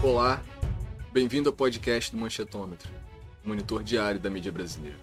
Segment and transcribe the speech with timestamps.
[0.00, 0.40] Olá,
[1.12, 2.88] bem-vindo ao podcast do Manchetômetro,
[3.42, 4.96] monitor diário da mídia brasileira.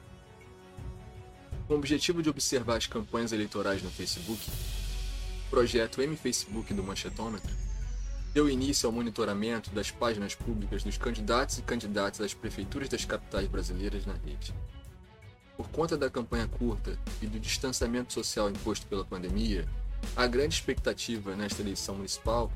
[1.67, 4.39] Com o objetivo de observar as campanhas eleitorais no Facebook,
[5.47, 7.53] o projeto M-Facebook do Manchetômetro
[8.33, 13.49] deu início ao monitoramento das páginas públicas dos candidatos e candidatas às prefeituras das capitais
[13.49, 14.55] brasileiras na rede.
[15.57, 19.67] Por conta da campanha curta e do distanciamento social imposto pela pandemia,
[20.15, 22.49] há grande expectativa nesta eleição municipal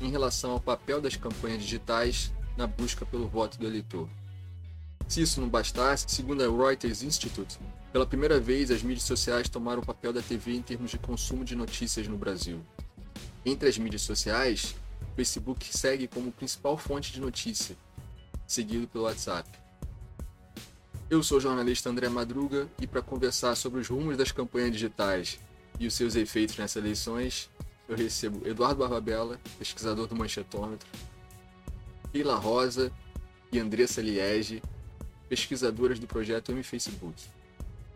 [0.00, 4.08] em relação ao papel das campanhas digitais na busca pelo voto do eleitor.
[5.06, 7.58] Se isso não bastasse, segundo a Reuters Institute,
[7.92, 11.44] pela primeira vez as mídias sociais tomaram o papel da TV em termos de consumo
[11.44, 12.60] de notícias no Brasil.
[13.44, 14.74] Entre as mídias sociais,
[15.12, 17.76] o Facebook segue como principal fonte de notícia,
[18.46, 19.48] seguido pelo WhatsApp.
[21.08, 25.38] Eu sou o jornalista André Madruga e para conversar sobre os rumos das campanhas digitais
[25.80, 27.48] e os seus efeitos nessas eleições,
[27.88, 30.86] eu recebo Eduardo Barbabella, pesquisador do Manchetômetro,
[32.12, 32.92] Keila Rosa
[33.50, 34.62] e Andressa Liege,
[35.28, 37.26] pesquisadoras do projeto M Facebook.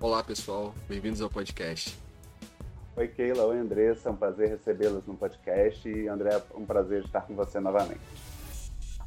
[0.00, 1.96] Olá, pessoal, bem-vindos ao podcast.
[2.96, 7.04] Oi, Keila, oi, Andressa, é um prazer recebê-las no podcast e, André, é um prazer
[7.04, 8.00] estar com você novamente.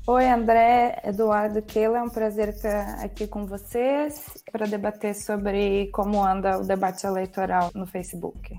[0.08, 6.24] Oi, André, Eduardo, Keila, é um prazer estar aqui com vocês para debater sobre como
[6.24, 8.56] anda o debate eleitoral no Facebook.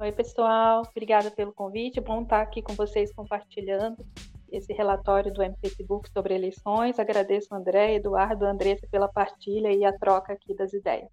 [0.00, 0.82] Oi, pessoal.
[0.88, 2.00] Obrigada pelo convite.
[2.00, 4.06] Bom estar aqui com vocês compartilhando
[4.48, 7.00] esse relatório do MFacebook sobre eleições.
[7.00, 11.10] Agradeço André, Eduardo, Andressa pela partilha e a troca aqui das ideias.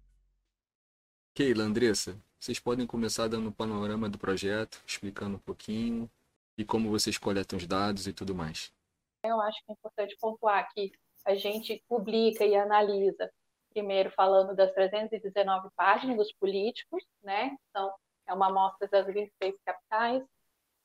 [1.34, 6.08] Keila, Andressa, vocês podem começar dando um panorama do projeto, explicando um pouquinho
[6.56, 8.72] e como vocês coletam os dados e tudo mais.
[9.24, 10.92] Eu acho que é importante pontuar que
[11.24, 13.28] a gente publica e analisa,
[13.70, 17.56] primeiro falando das 319 páginas dos políticos, né?
[17.72, 17.92] São
[18.26, 20.22] é uma amostra das 26 capitais,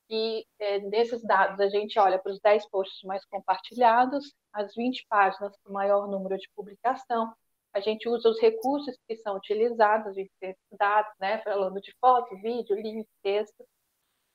[0.10, 5.06] e é, desses dados a gente olha para os 10 posts mais compartilhados, as 20
[5.08, 7.34] páginas com maior número de publicação,
[7.74, 10.30] a gente usa os recursos que são utilizados, de
[10.78, 13.66] dados, né, falando de foto, vídeo, link, texto.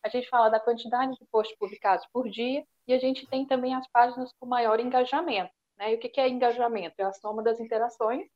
[0.02, 3.74] A gente fala da quantidade de posts publicados por dia e a gente tem também
[3.74, 5.52] as páginas com maior engajamento.
[5.76, 5.92] Né?
[5.92, 6.94] E o que é engajamento?
[6.98, 8.26] É a soma das interações,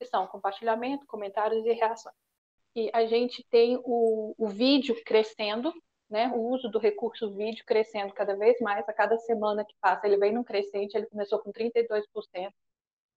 [0.00, 2.29] que são compartilhamento, comentários e reações
[2.74, 5.72] que a gente tem o, o vídeo crescendo,
[6.08, 10.06] né, o uso do recurso vídeo crescendo cada vez mais, a cada semana que passa
[10.06, 12.04] ele vem num crescente, ele começou com 32%,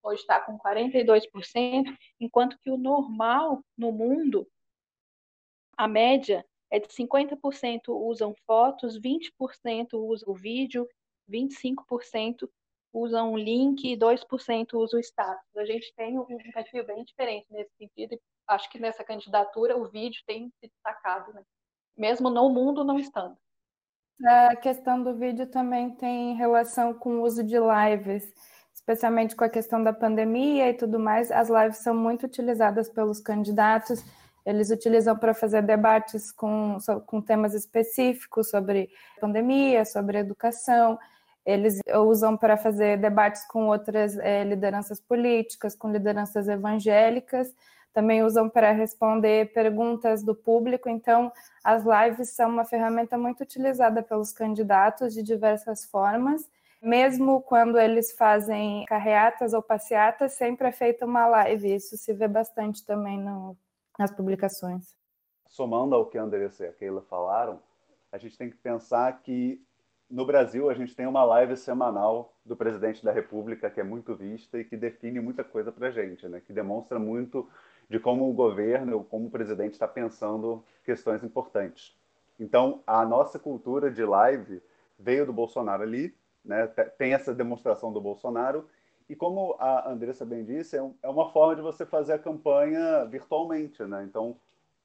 [0.03, 4.47] hoje está com 42%, enquanto que o normal no mundo,
[5.75, 10.87] a média é de 50% usam fotos, 20% usam o vídeo,
[11.29, 12.49] 25%
[12.91, 15.57] usam um link e 2% usam o status.
[15.57, 19.89] A gente tem um perfil bem diferente nesse sentido, e acho que nessa candidatura o
[19.89, 21.43] vídeo tem se destacado, né?
[21.97, 23.37] mesmo no mundo não estando.
[24.25, 28.31] A questão do vídeo também tem relação com o uso de lives,
[28.73, 31.31] especialmente com a questão da pandemia e tudo mais.
[31.31, 34.03] As lives são muito utilizadas pelos candidatos,
[34.45, 38.89] eles utilizam para fazer debates com, com temas específicos sobre
[39.19, 40.99] pandemia, sobre educação.
[41.45, 47.53] Eles usam para fazer debates com outras é, lideranças políticas, com lideranças evangélicas,
[47.93, 50.89] também usam para responder perguntas do público.
[50.89, 51.31] Então,
[51.63, 56.49] as lives são uma ferramenta muito utilizada pelos candidatos de diversas formas.
[56.81, 61.75] Mesmo quando eles fazem carreatas ou passeatas, sempre é feita uma live.
[61.75, 63.55] Isso se vê bastante também no,
[63.97, 64.95] nas publicações.
[65.47, 67.61] Somando ao que a Andressa e a Keila falaram,
[68.11, 69.63] a gente tem que pensar que
[70.13, 74.15] no Brasil, a gente tem uma live semanal do presidente da República que é muito
[74.15, 76.39] vista e que define muita coisa para gente, né?
[76.39, 77.49] que demonstra muito
[77.89, 81.95] de como o governo, como o presidente está pensando questões importantes.
[82.39, 84.61] Então, a nossa cultura de live
[84.97, 86.67] veio do Bolsonaro ali, né?
[86.97, 88.67] tem essa demonstração do Bolsonaro,
[89.09, 93.05] e como a Andressa bem disse, é, é uma forma de você fazer a campanha
[93.05, 93.83] virtualmente.
[93.83, 94.03] Né?
[94.03, 94.37] Então,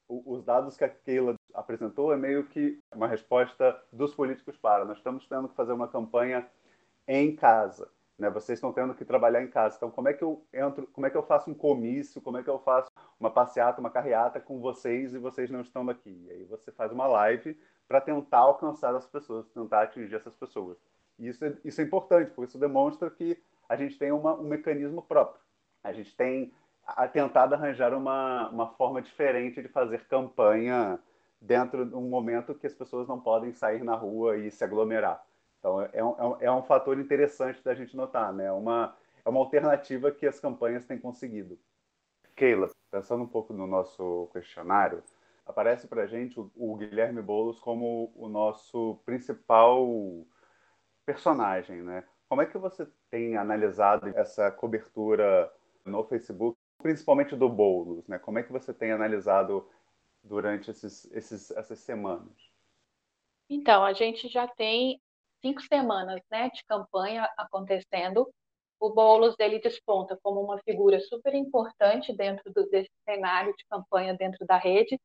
[0.09, 4.84] os dados que a Keila apresentou é meio que uma resposta dos políticos para.
[4.84, 6.47] Nós estamos tendo que fazer uma campanha
[7.06, 7.89] em casa.
[8.18, 8.28] Né?
[8.28, 9.76] Vocês estão tendo que trabalhar em casa.
[9.76, 10.86] Então, como é que eu entro?
[10.88, 12.20] Como é que eu faço um comício?
[12.20, 15.88] Como é que eu faço uma passeata, uma carreata com vocês e vocês não estão
[15.88, 16.24] aqui?
[16.26, 20.76] E aí você faz uma live para tentar alcançar as pessoas, tentar atingir essas pessoas.
[21.18, 24.44] E isso é, isso é importante, porque isso demonstra que a gente tem uma, um
[24.44, 25.41] mecanismo próprio.
[25.82, 26.53] A gente tem
[27.12, 30.98] tentado arranjar uma, uma forma diferente de fazer campanha
[31.41, 35.24] dentro de um momento que as pessoas não podem sair na rua e se aglomerar.
[35.59, 38.51] Então, é, é um, é um fator interessante da gente notar, né?
[38.53, 41.59] Uma, é uma alternativa que as campanhas têm conseguido.
[42.37, 45.03] Keila, pensando um pouco no nosso questionário,
[45.45, 49.87] aparece para a gente o, o, Guilherme Boulos como o nosso principal
[51.05, 52.04] personagem, né?
[52.28, 55.53] Como é que você tem analisado essa cobertura
[55.84, 58.19] no Facebook, principalmente do Boulos, né?
[58.19, 59.69] Como é que você tem analisado
[60.22, 62.53] durante esses, esses, essas semanas?
[63.51, 65.01] Então, a gente já tem
[65.41, 68.29] cinco semanas né, de campanha acontecendo.
[68.81, 74.15] O Boulos ele desponta como uma figura super importante dentro do, desse cenário de campanha
[74.15, 75.01] dentro da rede.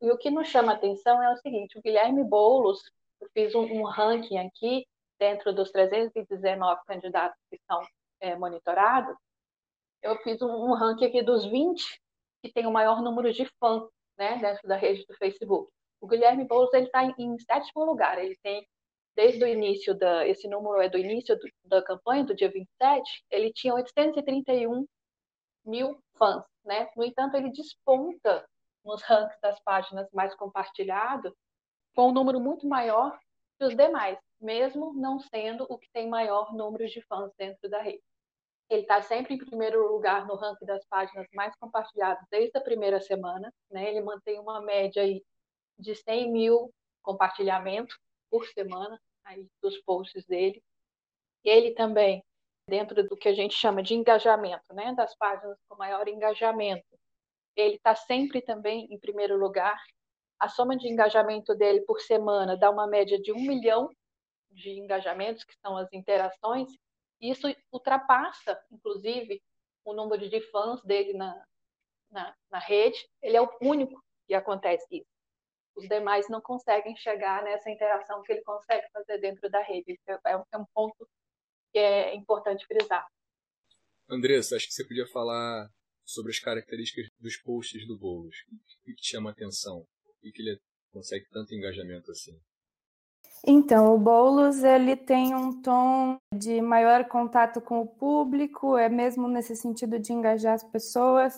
[0.00, 2.80] E o que nos chama atenção é o seguinte: o Guilherme Boulos,
[3.20, 4.86] eu fiz um, um ranking aqui
[5.18, 7.80] dentro dos 319 candidatos que são
[8.20, 9.16] é, monitorados,
[10.02, 12.00] eu fiz um, um ranking aqui dos 20
[12.42, 15.70] que tem o maior número de fãs né, dentro da rede do Facebook.
[16.00, 18.18] O Guilherme Boulos ele está em, em sétimo lugar.
[18.22, 18.66] Ele tem
[19.16, 23.24] desde o início da esse número é do início do, da campanha do dia 27,
[23.30, 24.86] ele tinha 831
[25.64, 26.88] mil fãs, né?
[26.96, 28.46] No entanto, ele desponta
[28.84, 31.32] nos rankings das páginas mais compartilhados
[31.94, 33.18] com um número muito maior
[33.58, 37.80] que os demais, mesmo não sendo o que tem maior número de fãs dentro da
[37.80, 38.02] rede.
[38.68, 43.00] Ele está sempre em primeiro lugar no ranking das páginas mais compartilhadas desde a primeira
[43.00, 43.52] semana.
[43.70, 43.90] Né?
[43.90, 45.24] Ele mantém uma média aí
[45.78, 46.70] de 100 mil
[47.02, 47.96] compartilhamentos
[48.30, 50.62] por semana aí dos posts dele.
[51.44, 52.24] Ele também,
[52.68, 54.94] dentro do que a gente chama de engajamento, né?
[54.94, 56.86] das páginas com maior engajamento,
[57.54, 59.78] ele está sempre também em primeiro lugar.
[60.38, 63.90] A soma de engajamento dele por semana dá uma média de um milhão
[64.50, 66.70] de engajamentos, que são as interações,
[67.20, 69.42] isso ultrapassa, inclusive,
[69.84, 71.46] o número de fãs dele na,
[72.10, 72.98] na, na rede.
[73.22, 75.15] Ele é o único que acontece isso.
[75.76, 79.98] Os demais não conseguem chegar nessa interação que ele consegue fazer dentro da rede.
[80.08, 81.08] É, é, é um ponto
[81.72, 83.06] que é importante frisar.
[84.08, 85.68] Andressa, acho que você podia falar
[86.04, 88.36] sobre as características dos posts do Boulos.
[88.50, 89.84] O que te chama a atenção?
[90.04, 90.58] Por que ele
[90.92, 92.40] consegue tanto engajamento assim?
[93.44, 99.28] Então, o Boulos ele tem um tom de maior contato com o público, é mesmo
[99.28, 101.34] nesse sentido de engajar as pessoas.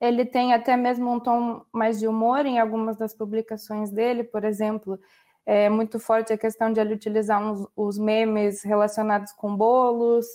[0.00, 4.44] Ele tem até mesmo um tom mais de humor em algumas das publicações dele, por
[4.44, 5.00] exemplo,
[5.46, 10.26] é muito forte a questão de ele utilizar uns, os memes relacionados com bolos.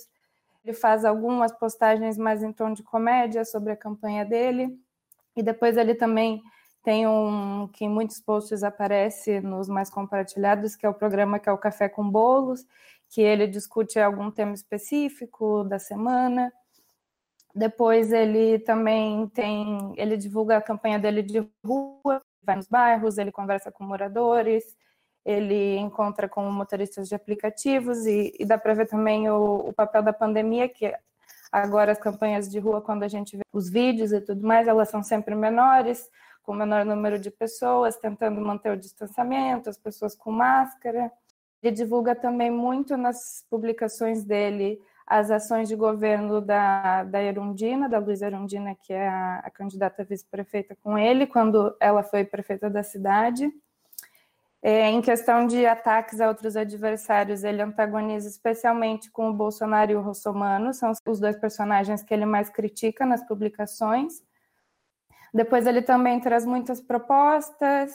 [0.64, 4.74] Ele faz algumas postagens mais em tom de comédia sobre a campanha dele.
[5.36, 6.42] E depois ele também
[6.82, 11.48] tem um que em muitos posts aparece nos mais compartilhados, que é o programa que
[11.48, 12.66] é o Café com Bolos,
[13.10, 16.50] que ele discute algum tema específico da semana.
[17.54, 23.30] Depois ele também tem, ele divulga a campanha dele de rua, vai nos bairros, ele
[23.30, 24.64] conversa com moradores,
[25.24, 30.02] ele encontra com motoristas de aplicativos e, e dá para ver também o, o, papel
[30.02, 30.92] da pandemia, que
[31.50, 34.88] agora as campanhas de rua, quando a gente vê os vídeos e tudo mais, elas
[34.88, 36.08] são sempre menores,
[36.42, 41.12] com menor número de pessoas, tentando manter o distanciamento, as pessoas com máscara.
[41.62, 44.80] Ele divulga também muito nas publicações dele
[45.12, 50.02] as ações de governo da, da Erundina, da Luiz Erundina, que é a, a candidata
[50.02, 53.52] vice-prefeita com ele, quando ela foi prefeita da cidade.
[54.62, 59.96] É, em questão de ataques a outros adversários, ele antagoniza especialmente com o Bolsonaro e
[59.96, 64.22] o Rossomano, são os dois personagens que ele mais critica nas publicações.
[65.34, 67.92] Depois ele também traz muitas propostas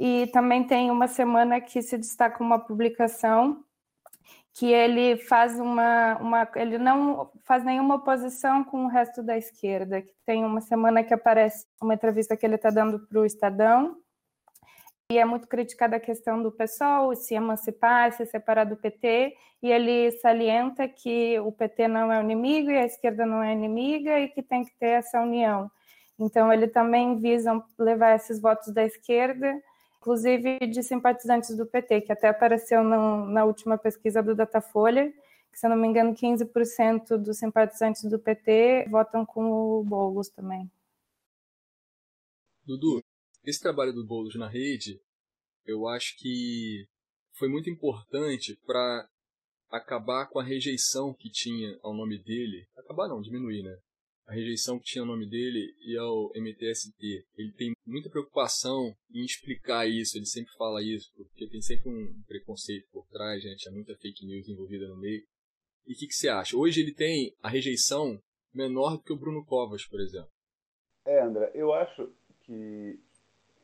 [0.00, 3.62] e também tem uma semana que se destaca uma publicação
[4.58, 10.02] que ele faz uma, uma ele não faz nenhuma oposição com o resto da esquerda.
[10.02, 13.96] Que tem uma semana que aparece uma entrevista que ele está dando para o Estadão
[15.10, 19.70] e é muito criticada a questão do PSOL, se emancipar, se separar do PT, e
[19.70, 24.20] ele salienta que o PT não é o inimigo e a esquerda não é inimiga
[24.20, 25.70] e que tem que ter essa união.
[26.18, 29.58] Então, ele também visa levar esses votos da esquerda,
[30.08, 35.12] inclusive de simpatizantes do PT, que até apareceu no, na última pesquisa do Datafolha,
[35.52, 40.30] que, se eu não me engano, 15% dos simpatizantes do PT votam com o Boulos
[40.30, 40.70] também.
[42.64, 43.02] Dudu,
[43.44, 44.98] esse trabalho do Boulos na rede,
[45.66, 46.86] eu acho que
[47.34, 49.06] foi muito importante para
[49.70, 52.66] acabar com a rejeição que tinha ao nome dele.
[52.78, 53.78] Acabar não, diminuir, né?
[54.28, 57.24] A rejeição que tinha o nome dele e ao MTST.
[57.34, 62.22] Ele tem muita preocupação em explicar isso, ele sempre fala isso, porque tem sempre um
[62.26, 65.22] preconceito por trás, gente, há muita fake news envolvida no meio.
[65.86, 66.54] E o que, que você acha?
[66.54, 68.20] Hoje ele tem a rejeição
[68.52, 70.30] menor do que o Bruno Covas, por exemplo.
[71.06, 73.00] É, André, eu acho que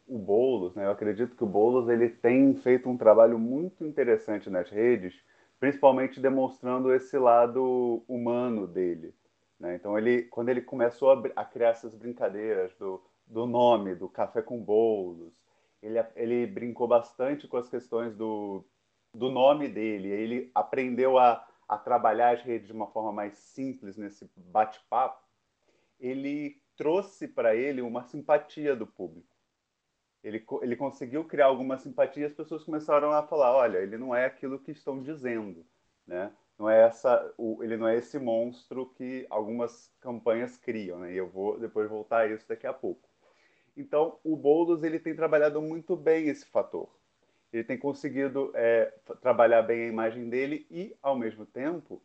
[0.06, 4.48] o Boulos, né, eu acredito que o Boulos ele tem feito um trabalho muito interessante
[4.48, 5.14] nas redes,
[5.60, 9.14] principalmente demonstrando esse lado humano dele
[9.58, 9.76] né?
[9.76, 14.42] Então, ele, quando ele começou a, a, criar essas brincadeiras do, do nome, do café
[14.42, 15.42] com bolos,
[15.82, 18.64] ele, ele brincou bastante com as questões do,
[19.12, 23.96] do nome dele, ele aprendeu a, a trabalhar as redes de uma forma mais simples
[23.96, 25.22] nesse bate-papo,
[26.00, 29.34] ele trouxe para ele uma simpatia do público.
[30.22, 34.14] Ele, ele conseguiu criar alguma simpatia e as pessoas começaram a falar: olha, ele não
[34.14, 35.66] é aquilo que estão dizendo,
[36.06, 36.32] né?
[36.58, 41.12] Não é essa, o, ele não é esse monstro que algumas campanhas criam, né?
[41.12, 43.08] E eu vou depois voltar a isso daqui a pouco.
[43.76, 46.88] Então, o Boulos ele tem trabalhado muito bem esse fator.
[47.52, 52.02] Ele tem conseguido é, trabalhar bem a imagem dele e, ao mesmo tempo,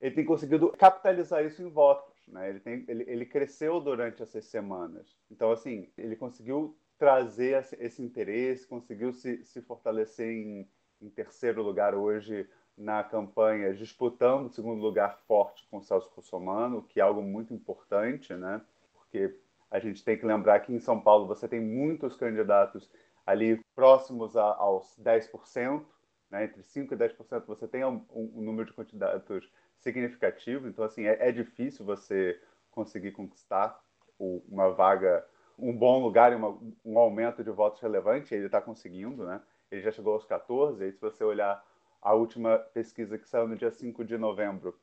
[0.00, 2.14] ele tem conseguido capitalizar isso em votos.
[2.28, 2.48] Né?
[2.50, 5.16] Ele, tem, ele, ele cresceu durante essas semanas.
[5.30, 10.68] Então, assim, ele conseguiu trazer esse interesse, conseguiu se, se fortalecer em,
[11.00, 16.82] em terceiro lugar hoje na campanha, disputando o segundo lugar forte com o Celso Russomano,
[16.82, 18.62] que é algo muito importante, né?
[18.94, 19.36] Porque
[19.68, 22.88] a gente tem que lembrar que em São Paulo você tem muitos candidatos
[23.26, 25.84] ali próximos a, aos 10%,
[26.30, 26.44] né?
[26.44, 31.28] entre 5% e 10% você tem um, um, número de candidatos significativo, então assim, é,
[31.28, 33.78] é difícil você conseguir conquistar
[34.18, 35.24] uma vaga,
[35.58, 39.40] um bom lugar e uma, um aumento de votos relevante, ele está conseguindo, né?
[39.70, 41.62] Ele já chegou aos 14, e se você olhar
[42.00, 44.78] a última pesquisa que saiu no dia 5 de novembro,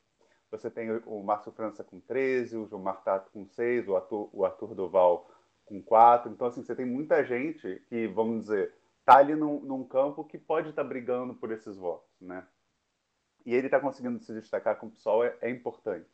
[0.51, 4.45] você tem o Márcio França com 13, o João Martato com 6, o Arthur, o
[4.45, 5.29] Arthur Duval
[5.65, 6.31] com 4.
[6.31, 10.38] Então, assim, você tem muita gente que, vamos dizer, está ali num, num, campo que
[10.38, 12.45] pode estar tá brigando por esses votos, né?
[13.45, 16.10] E ele está conseguindo se destacar com o PSOL é, é, importante.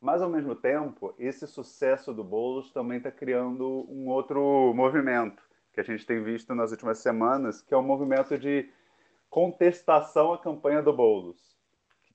[0.00, 5.42] Mas, ao mesmo tempo, esse sucesso do Boulos também está criando um outro movimento
[5.72, 8.70] que a gente tem visto nas últimas semanas, que é o um movimento de
[9.34, 11.58] contestação à campanha do Boulos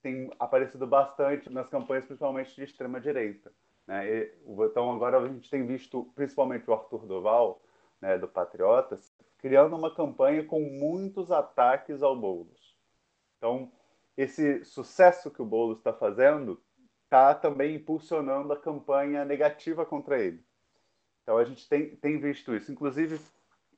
[0.01, 3.51] tem aparecido bastante nas campanhas, principalmente de extrema direita.
[3.85, 4.29] Né?
[4.47, 7.61] Então agora a gente tem visto, principalmente o Arthur Duval,
[7.99, 12.77] né, do Patriotas, criando uma campanha com muitos ataques ao Boulos.
[13.37, 13.69] Então
[14.15, 16.63] esse sucesso que o Boulos está fazendo
[17.03, 20.41] está também impulsionando a campanha negativa contra ele.
[21.23, 22.71] Então a gente tem, tem visto isso.
[22.71, 23.19] Inclusive,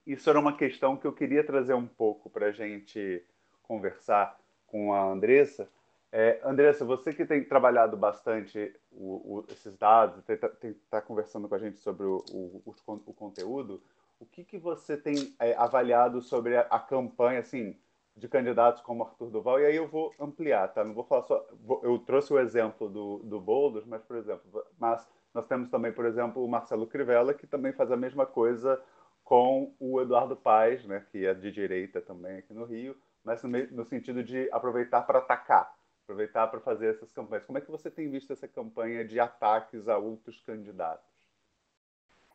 [0.05, 3.25] isso era uma questão que eu queria trazer um pouco para a gente
[3.71, 4.37] conversar
[4.67, 5.69] com a Andressa,
[6.11, 11.57] é, Andressa, você que tem trabalhado bastante o, o, esses dados, está conversando com a
[11.57, 13.81] gente sobre o, o conteúdo,
[14.19, 17.77] o que, que você tem é, avaliado sobre a, a, campanha assim,
[18.13, 19.61] de candidatos como Arthur Duval?
[19.61, 20.83] E aí eu vou ampliar, tá?
[20.83, 21.47] Não vou falar só.
[21.63, 25.93] Vou, eu trouxe o exemplo do, do Boulos, mas, por exemplo, mas nós temos também,
[25.93, 28.81] por exemplo, o Marcelo Crivella, que também faz a mesma coisa
[29.23, 33.49] com o Eduardo Paes, né, que é de direita também aqui no Rio, mas no,
[33.49, 35.73] no sentido de aproveitar para atacar
[36.11, 37.45] aproveitar para fazer essas campanhas.
[37.45, 41.09] Como é que você tem visto essa campanha de ataques a outros candidatos?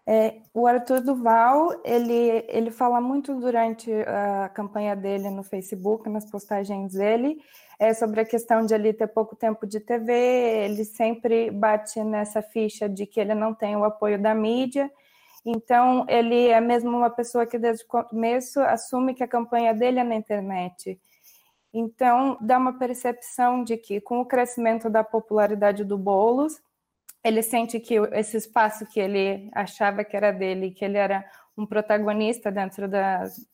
[0.08, 6.30] É, o Arthur Duval, ele, ele fala muito durante a campanha dele no Facebook, nas
[6.30, 7.42] postagens dele,
[7.76, 12.40] é, sobre a questão de ele ter pouco tempo de TV, ele sempre bate nessa
[12.40, 14.90] ficha de que ele não tem o apoio da mídia,
[15.46, 20.00] então ele é mesmo uma pessoa que desde o começo assume que a campanha dele
[20.00, 21.00] é na internet.
[21.72, 26.60] Então, dá uma percepção de que, com o crescimento da popularidade do Boulos,
[27.22, 31.24] ele sente que esse espaço que ele achava que era dele, que ele era
[31.56, 32.88] um protagonista dentro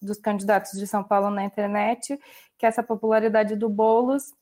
[0.00, 2.18] dos candidatos de São Paulo na internet,
[2.56, 4.32] que essa popularidade do Boulos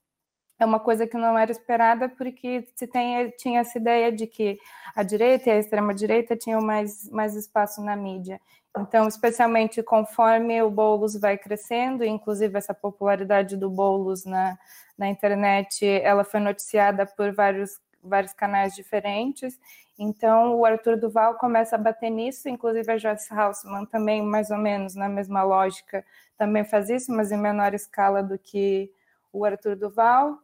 [0.60, 4.58] é uma coisa que não era esperada, porque se tem, tinha essa ideia de que
[4.94, 8.40] a direita e a extrema-direita tinham mais, mais espaço na mídia.
[8.78, 14.56] Então, especialmente conforme o Boulos vai crescendo, inclusive essa popularidade do Boulos na,
[14.96, 19.58] na internet, ela foi noticiada por vários, vários canais diferentes.
[19.98, 24.58] Então, o Arthur Duval começa a bater nisso, inclusive a Joyce Hausman também, mais ou
[24.58, 26.04] menos na mesma lógica,
[26.36, 28.92] também faz isso, mas em menor escala do que
[29.32, 30.38] o Arthur Duval.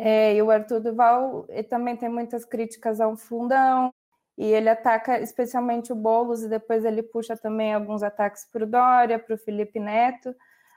[0.00, 3.92] É, e o Arthur Duval também tem muitas críticas ao fundão,
[4.38, 8.66] e ele ataca especialmente o Boulos e depois ele puxa também alguns ataques para o
[8.68, 10.32] Dória, para o Felipe Neto,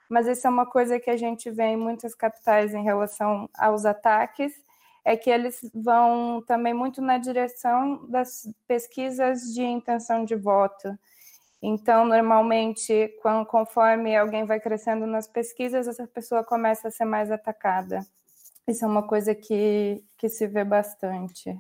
[0.10, 3.86] mas isso é uma coisa que a gente vê em muitas capitais em relação aos
[3.86, 4.52] ataques,
[5.06, 10.98] é que eles vão também muito na direção das pesquisas de intenção de voto.
[11.62, 17.30] Então, normalmente, quando, conforme alguém vai crescendo nas pesquisas, essa pessoa começa a ser mais
[17.30, 18.04] atacada.
[18.68, 21.52] Isso é uma coisa que, que se vê bastante.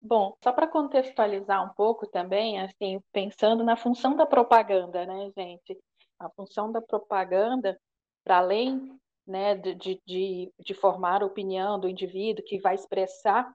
[0.00, 5.78] Bom, só para contextualizar um pouco também, assim, pensando na função da propaganda, né, gente?
[6.18, 7.78] A função da propaganda,
[8.24, 13.52] para além né, de, de, de formar a opinião do indivíduo que vai expressar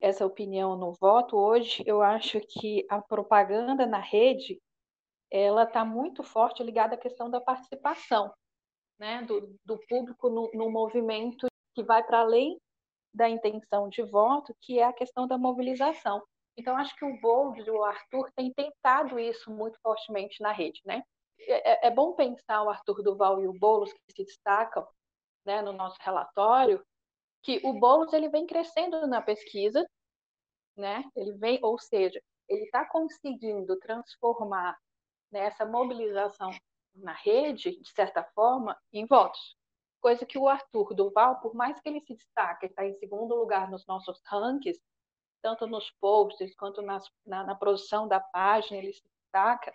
[0.00, 4.60] essa opinião no voto, hoje eu acho que a propaganda na rede
[5.30, 8.32] ela está muito forte ligada à questão da participação.
[8.98, 12.58] né, do, do público no, no movimento que vai para além
[13.12, 16.22] da intenção de voto, que é a questão da mobilização.
[16.56, 20.80] Então, acho que o Bold e o Arthur têm tentado isso muito fortemente na rede,
[20.84, 21.02] né?
[21.38, 24.86] É, é, é bom pensar o Arthur Duval e o Boulos, que se destacam
[25.44, 26.84] né, no nosso relatório,
[27.42, 29.84] que o Boulos ele vem crescendo na pesquisa,
[30.76, 31.04] né?
[31.14, 34.76] Ele vem, ou seja, ele está conseguindo transformar
[35.30, 36.50] nessa mobilização
[36.94, 39.56] na rede, de certa forma, em votos.
[40.04, 43.70] Coisa que o Arthur Duval, por mais que ele se destaque, está em segundo lugar
[43.70, 44.78] nos nossos rankings,
[45.40, 49.72] tanto nos posts quanto nas, na, na, produção da página, ele se destaca,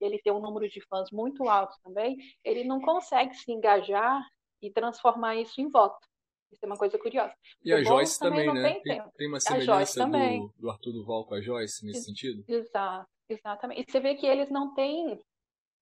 [0.00, 4.20] ele tem um número de fãs muito alto também, ele não consegue se engajar
[4.60, 6.04] e transformar isso em voto.
[6.50, 7.32] Isso é uma coisa curiosa.
[7.64, 8.72] E o a Joyce também, também né?
[8.80, 12.42] Tem, tem, tem, uma semelhança do, do Arthur Duval com a Joyce nesse sentido?
[12.48, 13.82] Exato, exatamente.
[13.82, 15.24] E você vê que eles não têm,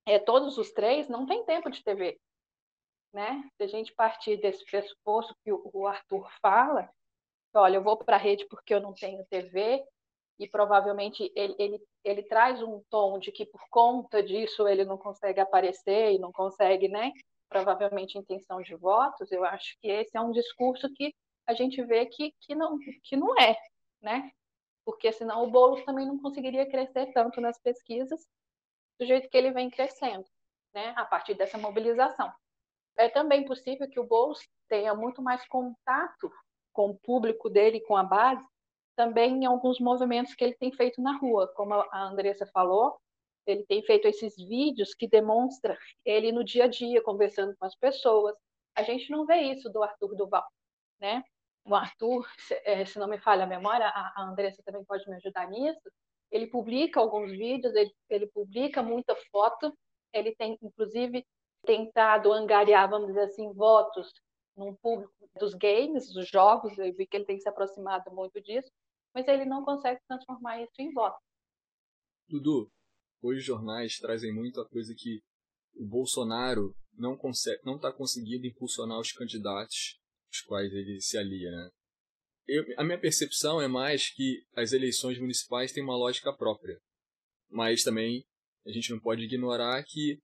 [0.05, 2.21] é, todos os três, não têm tempo de TV.
[3.17, 3.49] Né?
[3.57, 6.87] Se a gente partir desse pressuposto que o, Arthur fala,
[7.55, 9.83] olha, eu vou para a rede porque eu não tenho TV,
[10.39, 14.99] e provavelmente ele, ele, ele traz um tom de que por conta disso ele não
[14.99, 17.11] consegue aparecer e não consegue, né?
[17.49, 19.33] Provavelmente intenção de votos.
[19.33, 21.15] Eu acho que esse é um discurso que
[21.47, 23.57] a gente vê que, que, não, que não é,
[24.03, 24.31] né?
[24.85, 28.21] Porque senão o Boulos também não conseguiria crescer tanto nas pesquisas
[29.01, 30.27] do jeito que ele vem crescendo,
[30.75, 30.93] né?
[30.99, 32.31] A partir dessa mobilização.
[32.97, 36.33] É também possível que o Boulos tenha muito mais contato
[36.73, 38.47] com o público dele, com a base,
[38.97, 42.99] também em alguns movimentos que ele tem feito na rua, como a Andressa falou,
[43.47, 47.77] ele tem feito esses vídeos que demonstram ele no dia a dia conversando com as
[47.77, 48.35] pessoas.
[48.75, 50.47] A gente não vê isso do Arthur Duval,
[51.01, 51.23] né?
[51.65, 55.49] O Arthur, se, é, não me falha a memória, a, Andressa também pode me ajudar
[55.49, 55.91] nisso.
[56.31, 59.73] Ele publica alguns vídeos, ele, ele publica muita foto,
[60.13, 61.25] ele tem inclusive
[61.67, 64.11] tentado angariar, vamos dizer assim, votos
[64.57, 68.71] num público dos games, dos jogos, eu vi que ele tem se aproximado muito disso,
[69.15, 71.19] mas ele não consegue transformar isso em voto.
[72.27, 72.71] Dudu,
[73.21, 75.21] hoje os jornais trazem muito a coisa que
[75.75, 81.51] o Bolsonaro não consegue, não está conseguindo impulsionar os candidatos os quais ele se alia,
[81.51, 81.71] né?
[82.47, 86.79] Eu, a minha percepção é mais que as eleições municipais têm uma lógica própria,
[87.51, 88.25] mas também
[88.67, 90.21] a gente não pode ignorar que,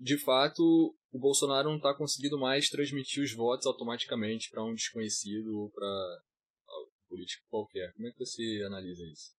[0.00, 5.60] de fato, o Bolsonaro não está conseguindo mais transmitir os votos automaticamente para um desconhecido
[5.60, 6.20] ou para
[7.08, 7.92] político qualquer.
[7.94, 9.34] Como é que você analisa isso?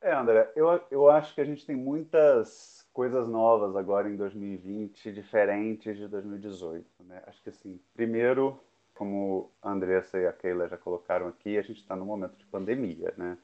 [0.00, 5.12] É, André, eu, eu acho que a gente tem muitas coisas novas agora em 2020,
[5.12, 6.86] diferentes de 2018.
[7.04, 7.22] Né?
[7.26, 8.58] Acho que, assim, primeiro,
[8.94, 12.46] como a Andressa e a Keila já colocaram aqui, a gente está num momento de
[12.46, 13.36] pandemia, né?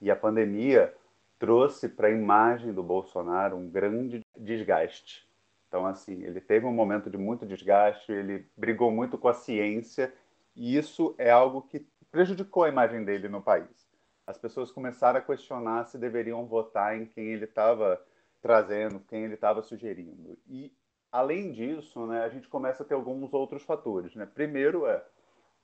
[0.00, 0.94] E a pandemia
[1.38, 5.25] trouxe para a imagem do Bolsonaro um grande desgaste.
[5.68, 10.12] Então, assim, ele teve um momento de muito desgaste, ele brigou muito com a ciência,
[10.54, 13.86] e isso é algo que prejudicou a imagem dele no país.
[14.26, 18.00] As pessoas começaram a questionar se deveriam votar em quem ele estava
[18.40, 20.38] trazendo, quem ele estava sugerindo.
[20.48, 20.72] E,
[21.12, 24.14] além disso, né, a gente começa a ter alguns outros fatores.
[24.14, 24.26] Né?
[24.26, 25.04] Primeiro é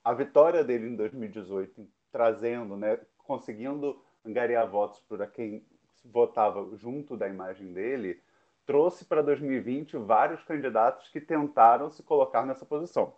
[0.05, 5.65] a vitória dele em 2018, trazendo, né, conseguindo angariar votos para quem
[6.05, 8.21] votava junto da imagem dele,
[8.67, 13.15] trouxe para 2020 vários candidatos que tentaram se colocar nessa posição.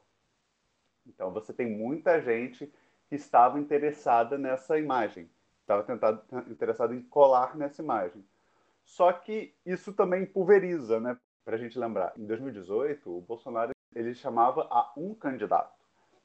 [1.07, 2.73] Então você tem muita gente
[3.09, 5.29] que estava interessada nessa imagem,
[5.61, 8.25] estava tentado, interessado em colar nessa imagem.
[8.85, 11.19] Só que isso também pulveriza, né?
[11.45, 15.73] Para a gente lembrar, em 2018 o Bolsonaro ele chamava a um candidato.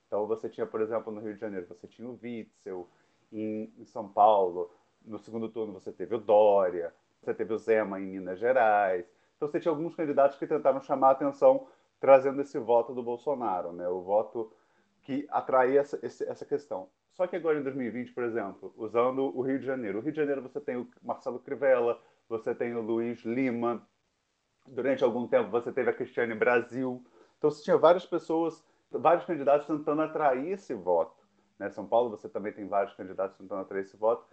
[0.08, 2.90] Então você tinha, por exemplo, no Rio de Janeiro, você tinha o Witzel,
[3.32, 4.72] em, em São Paulo,
[5.06, 9.06] no segundo turno você teve o Dória, você teve o Zema em Minas Gerais.
[9.36, 11.68] Então você tinha alguns candidatos que tentaram chamar a atenção
[12.00, 13.88] trazendo esse voto do Bolsonaro, né?
[13.88, 14.52] O voto
[15.04, 16.90] que atraía essa, essa questão.
[17.14, 20.00] Só que agora em 2020, por exemplo, usando o Rio de Janeiro.
[20.00, 23.86] O Rio de Janeiro você tem o Marcelo Crivella, você tem o Luiz Lima.
[24.66, 27.04] Durante algum tempo você teve a Cristiane Brasil.
[27.38, 31.20] Então você tinha várias pessoas, vários candidatos tentando atrair esse voto.
[31.58, 31.70] Né?
[31.70, 34.26] São Paulo você também tem vários candidatos tentando atrair esse voto.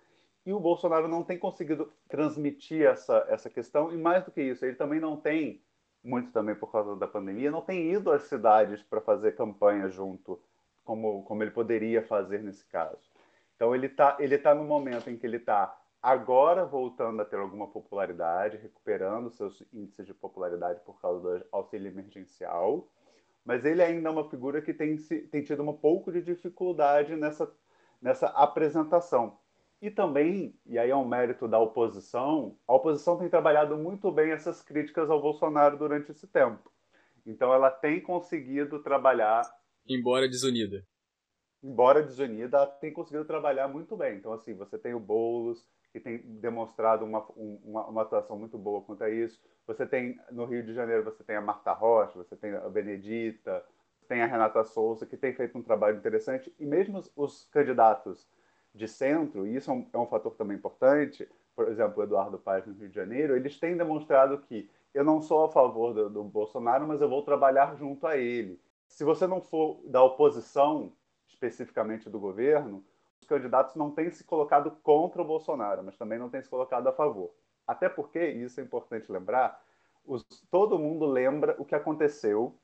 [0.47, 3.93] E o Bolsonaro não tem conseguido transmitir essa, essa questão.
[3.93, 5.61] E mais do que isso, ele também não tem,
[6.03, 10.41] muito também por causa da pandemia, não tem ido às cidades para fazer campanha junto
[10.85, 13.11] como, como ele poderia fazer nesse caso.
[13.57, 17.37] Então ele está ele tá no momento em que ele está agora voltando a ter
[17.37, 22.89] alguma popularidade, recuperando seus índices de popularidade por causa do auxílio emergencial,
[23.45, 27.53] mas ele ainda é uma figura que tem, tem tido um pouco de dificuldade nessa,
[28.01, 29.39] nessa apresentação.
[29.81, 34.31] E também, e aí é um mérito da oposição, a oposição tem trabalhado muito bem
[34.31, 36.73] essas críticas ao Bolsonaro durante esse tempo.
[37.27, 39.43] Então ela tem conseguido trabalhar.
[39.87, 40.83] Embora desunida.
[41.63, 44.17] Embora desunida, ela tem conseguido trabalhar muito bem.
[44.17, 48.83] Então, assim, você tem o Boulos, que tem demonstrado uma, uma, uma, atuação muito boa
[48.83, 49.41] quanto a isso.
[49.67, 53.65] Você tem, no Rio de Janeiro, você tem a Marta Rocha, você tem a Benedita,
[54.09, 56.55] tem a Renata Souza, que tem feito um trabalho interessante.
[56.59, 58.29] E mesmo os, os candidatos
[58.77, 62.39] de centro, e isso é um, é um, fator também importante, por exemplo, o Eduardo
[62.39, 66.11] Paes no Rio de Janeiro, eles têm demonstrado que eu não sou a favor do,
[66.11, 68.61] do Bolsonaro, mas eu vou trabalhar junto a ele.
[68.87, 70.93] Se você não for da oposição,
[71.27, 72.85] especificamente do governo,
[73.21, 76.87] os candidatos não têm se colocado contra o Bolsonaro, mas também não têm se colocado
[76.87, 77.33] a favor.
[77.67, 79.61] Até porque, e isso é importante lembrar,
[80.05, 82.55] os, todo mundo lembra o que aconteceu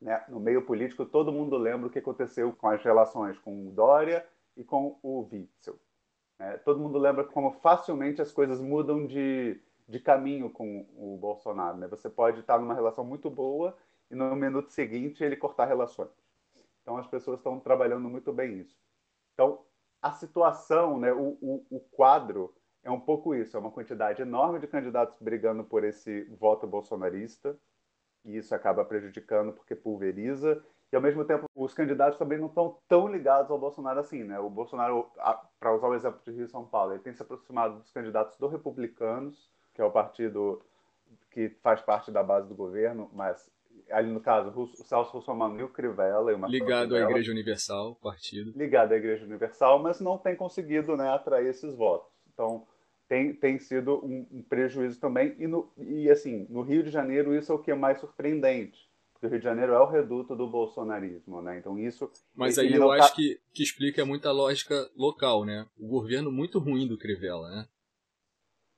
[0.00, 3.70] né, no meio político, todo mundo lembra o que aconteceu com as relações com o
[3.70, 4.26] Dória
[4.60, 5.80] e com o Witzel.
[6.38, 6.58] Né?
[6.58, 11.78] Todo mundo lembra como facilmente as coisas mudam de, de caminho com o Bolsonaro.
[11.78, 11.88] Né?
[11.88, 13.74] Você pode estar numa relação muito boa
[14.10, 16.10] e no minuto seguinte ele cortar relações.
[16.82, 18.78] Então as pessoas estão trabalhando muito bem isso.
[19.32, 19.64] Então
[20.02, 24.58] a situação, né, o, o, o quadro é um pouco isso, é uma quantidade enorme
[24.58, 27.58] de candidatos brigando por esse voto bolsonarista,
[28.24, 32.78] e isso acaba prejudicando porque pulveriza, e ao mesmo tempo os candidatos também não estão
[32.88, 34.38] tão ligados ao Bolsonaro assim, né?
[34.38, 35.06] O Bolsonaro,
[35.58, 38.36] para usar o exemplo de Rio e São Paulo, ele tem se aproximado dos candidatos
[38.38, 40.62] do Republicanos, que é o partido
[41.30, 43.50] que faz parte da base do governo, mas
[43.90, 46.32] ali no caso, o Celso Russomano e o Crivella.
[46.32, 48.52] E uma ligado à Igreja Universal, partido.
[48.56, 52.10] Ligado à Igreja Universal, mas não tem conseguido né, atrair esses votos.
[52.32, 52.66] Então,
[53.08, 55.34] tem, tem sido um, um prejuízo também.
[55.38, 58.89] E, no, e, assim, no Rio de Janeiro, isso é o que é mais surpreendente.
[59.20, 61.58] Porque o Rio de Janeiro é o reduto do bolsonarismo, né?
[61.58, 62.10] Então, isso...
[62.34, 63.14] Mas aí eu acho tá...
[63.14, 65.66] que, que explica muita lógica local, né?
[65.78, 67.68] O governo muito ruim do Crivella, né?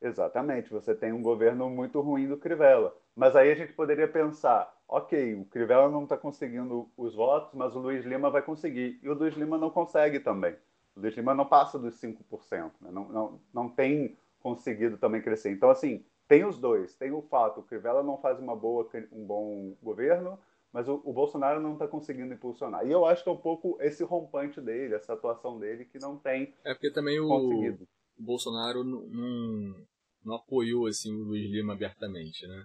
[0.00, 2.92] Exatamente, você tem um governo muito ruim do Crivella.
[3.14, 7.76] Mas aí a gente poderia pensar, ok, o Crivella não está conseguindo os votos, mas
[7.76, 8.98] o Luiz Lima vai conseguir.
[9.00, 10.57] E o Luiz Lima não consegue também.
[10.96, 12.90] O Luiz Lima não passa dos 5%, né?
[12.90, 15.52] não, não, não tem conseguido também crescer.
[15.52, 16.95] Então, assim, tem os dois.
[16.95, 20.38] Tem o fato, o Crivella não faz uma boa, um bom governo,
[20.73, 22.87] mas o, o Bolsonaro não está conseguindo impulsionar.
[22.87, 26.16] E eu acho que é um pouco esse rompante dele, essa atuação dele, que não
[26.16, 27.77] tem É porque também o, o
[28.16, 29.87] Bolsonaro não,
[30.25, 32.64] não apoiou assim, o Luiz Lima abertamente, né?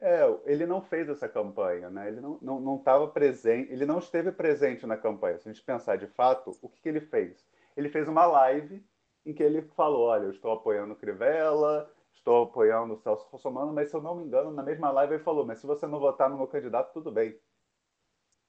[0.00, 2.08] É, ele não fez essa campanha, né?
[2.08, 5.38] Ele não não não estava presente, ele não esteve presente na campanha.
[5.38, 7.46] Se a gente pensar de fato, o que, que ele fez?
[7.76, 8.82] Ele fez uma live
[9.26, 13.72] em que ele falou, olha, eu estou apoiando o Crivella, estou apoiando o Celso Russomano,
[13.72, 16.00] mas se eu não me engano, na mesma live ele falou, mas se você não
[16.00, 17.38] votar no meu candidato, tudo bem.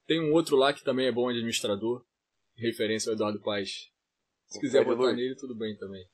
[0.07, 2.05] Tem um outro lá que também é bom administrador,
[2.55, 3.91] referência ao Eduardo Paes.
[4.45, 5.15] Se o quiser votar Luiz.
[5.15, 6.07] nele, tudo bem também.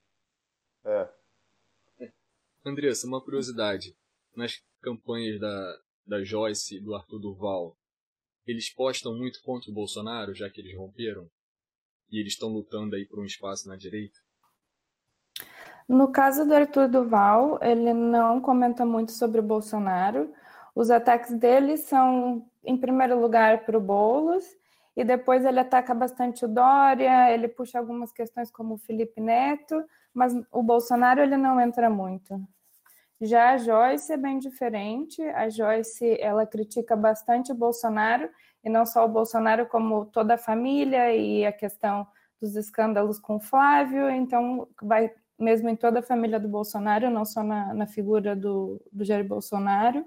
[0.85, 1.09] É.
[2.65, 3.95] Andressa, uma curiosidade.
[4.35, 7.77] Nas campanhas da, da Joyce e do Arthur Durval,
[8.45, 11.29] eles postam muito contra o Bolsonaro, já que eles romperam?
[12.09, 14.17] E eles estão lutando aí por um espaço na direita?
[15.91, 20.31] No caso do Arthur Duval, ele não comenta muito sobre o Bolsonaro.
[20.73, 24.45] Os ataques dele são, em primeiro lugar, para o Boulos,
[24.95, 29.83] e depois ele ataca bastante o Dória, ele puxa algumas questões como o Felipe Neto,
[30.13, 32.39] mas o Bolsonaro ele não entra muito.
[33.19, 35.21] Já a Joyce é bem diferente.
[35.21, 38.29] A Joyce ela critica bastante o Bolsonaro
[38.63, 42.07] e não só o Bolsonaro, como toda a família e a questão
[42.39, 44.09] dos escândalos com o Flávio.
[44.09, 48.81] Então, vai mesmo em toda a família do Bolsonaro, não só na, na figura do,
[48.91, 50.05] do Jair Bolsonaro.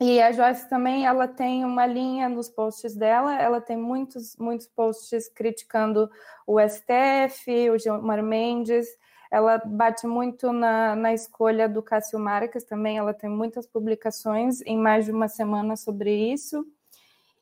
[0.00, 4.66] E a Joyce também, ela tem uma linha nos posts dela, ela tem muitos, muitos
[4.66, 6.10] posts criticando
[6.46, 8.88] o STF, o Gilmar Mendes,
[9.30, 14.76] ela bate muito na, na escolha do Cássio Marques também, ela tem muitas publicações em
[14.76, 16.66] mais de uma semana sobre isso.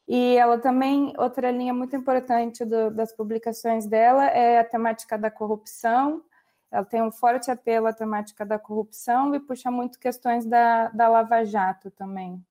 [0.06, 5.30] E ela também, outra linha muito importante do, das publicações dela é a temática da
[5.30, 6.22] corrupção.
[6.70, 11.08] Ela tem um forte apelo à temática da corrupção e puxa muito questões da, da
[11.08, 12.44] Lava Jato também.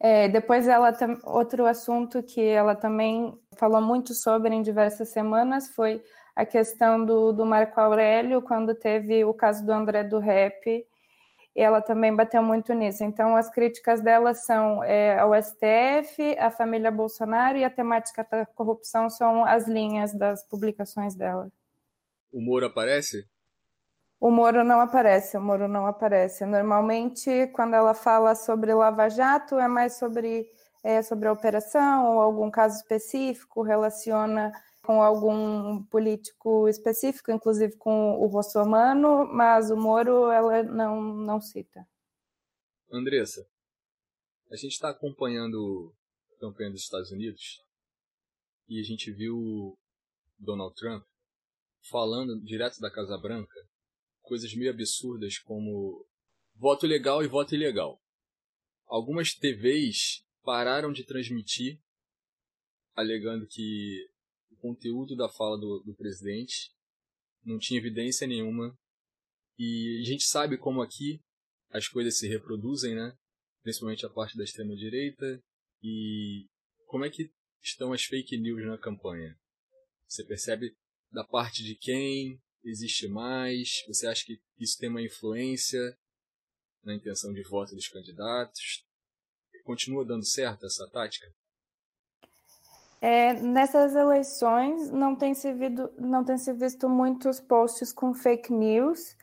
[0.00, 0.92] É, depois ela
[1.24, 6.02] outro assunto que ela também falou muito sobre em diversas semanas foi
[6.34, 10.84] a questão do, do Marco Aurélio, quando teve o caso do André do Rap,
[11.54, 13.04] ela também bateu muito nisso.
[13.04, 18.44] Então, as críticas dela são é, ao STF, a família Bolsonaro e a temática da
[18.44, 21.48] corrupção são as linhas das publicações dela.
[22.34, 23.28] O Moro aparece?
[24.18, 26.44] O Moro não aparece, o Moro não aparece.
[26.44, 30.50] Normalmente, quando ela fala sobre Lava Jato, é mais sobre,
[30.82, 34.50] é, sobre a operação ou algum caso específico, relaciona
[34.82, 41.86] com algum político específico, inclusive com o Rossomano, mas o Moro ela não, não cita.
[42.90, 43.46] Andressa,
[44.50, 45.94] A gente está acompanhando
[46.32, 47.62] a campanha dos Estados Unidos
[48.68, 49.78] e a gente viu
[50.36, 51.04] Donald Trump
[51.88, 53.60] falando direto da Casa Branca
[54.24, 56.04] coisas meio absurdas como
[56.54, 58.00] voto legal e voto ilegal.
[58.86, 61.80] Algumas TVs pararam de transmitir,
[62.94, 64.08] alegando que
[64.50, 66.72] o conteúdo da fala do, do presidente
[67.44, 68.76] não tinha evidência nenhuma.
[69.58, 71.20] E a gente sabe como aqui
[71.70, 73.16] as coisas se reproduzem, né?
[73.62, 75.42] Principalmente a parte da extrema direita.
[75.82, 76.46] E
[76.86, 77.30] como é que
[77.62, 79.38] estão as fake news na campanha?
[80.06, 80.74] Você percebe
[81.14, 83.84] da parte de quem existe mais?
[83.86, 85.80] Você acha que isso tem uma influência
[86.82, 88.84] na intenção de voto dos candidatos?
[89.64, 91.26] Continua dando certo essa tática?
[93.00, 95.48] É, nessas eleições não tem, se
[95.98, 99.16] não tem se visto muitos posts com fake news,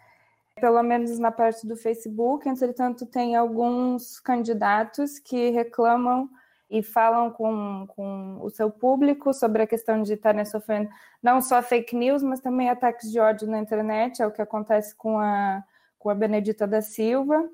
[0.55, 2.47] pelo menos na parte do Facebook.
[2.47, 6.29] Entretanto, tem alguns candidatos que reclamam
[6.71, 10.89] e falam com, com o seu público sobre a questão de estarem sofrendo
[11.21, 14.95] não só fake news, mas também ataques de ódio na internet, é o que acontece
[14.95, 15.61] com a,
[15.99, 17.49] com a Benedita da Silva.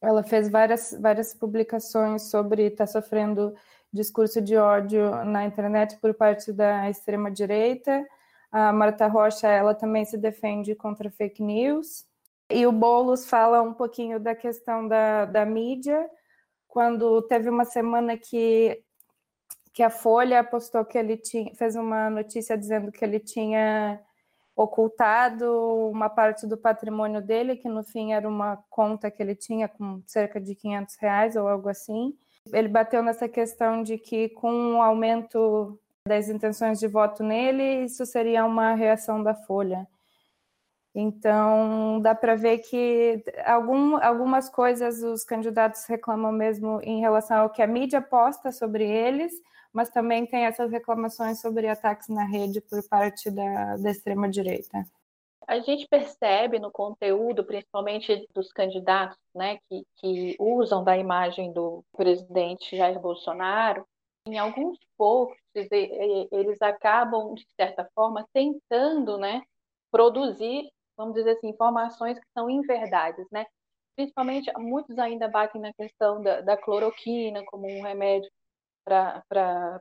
[0.00, 3.54] Ela fez várias, várias publicações sobre estar sofrendo
[3.92, 8.06] discurso de ódio na internet por parte da extrema-direita.
[8.50, 12.06] A Marta Rocha, ela também se defende contra fake news.
[12.48, 16.08] E o Boulos fala um pouquinho da questão da, da mídia,
[16.68, 18.82] quando teve uma semana que,
[19.72, 24.00] que a Folha postou que ele tinha, fez uma notícia dizendo que ele tinha
[24.56, 29.68] ocultado uma parte do patrimônio dele, que no fim era uma conta que ele tinha
[29.68, 32.16] com cerca de 500 reais ou algo assim.
[32.52, 38.06] Ele bateu nessa questão de que, com o aumento das intenções de voto nele, isso
[38.06, 39.86] seria uma reação da Folha.
[40.98, 47.50] Então, dá para ver que algum, algumas coisas os candidatos reclamam mesmo em relação ao
[47.50, 49.30] que a mídia posta sobre eles,
[49.70, 54.86] mas também tem essas reclamações sobre ataques na rede por parte da, da extrema-direita.
[55.46, 61.84] A gente percebe no conteúdo, principalmente dos candidatos, né, que, que usam da imagem do
[61.94, 63.86] presidente Jair Bolsonaro,
[64.26, 65.36] em alguns posts
[66.32, 69.42] eles acabam, de certa forma, tentando né,
[69.90, 73.46] produzir, vamos dizer assim, informações que são inverdades, né?
[73.96, 78.30] Principalmente, muitos ainda batem na questão da, da cloroquina como um remédio
[78.84, 79.22] para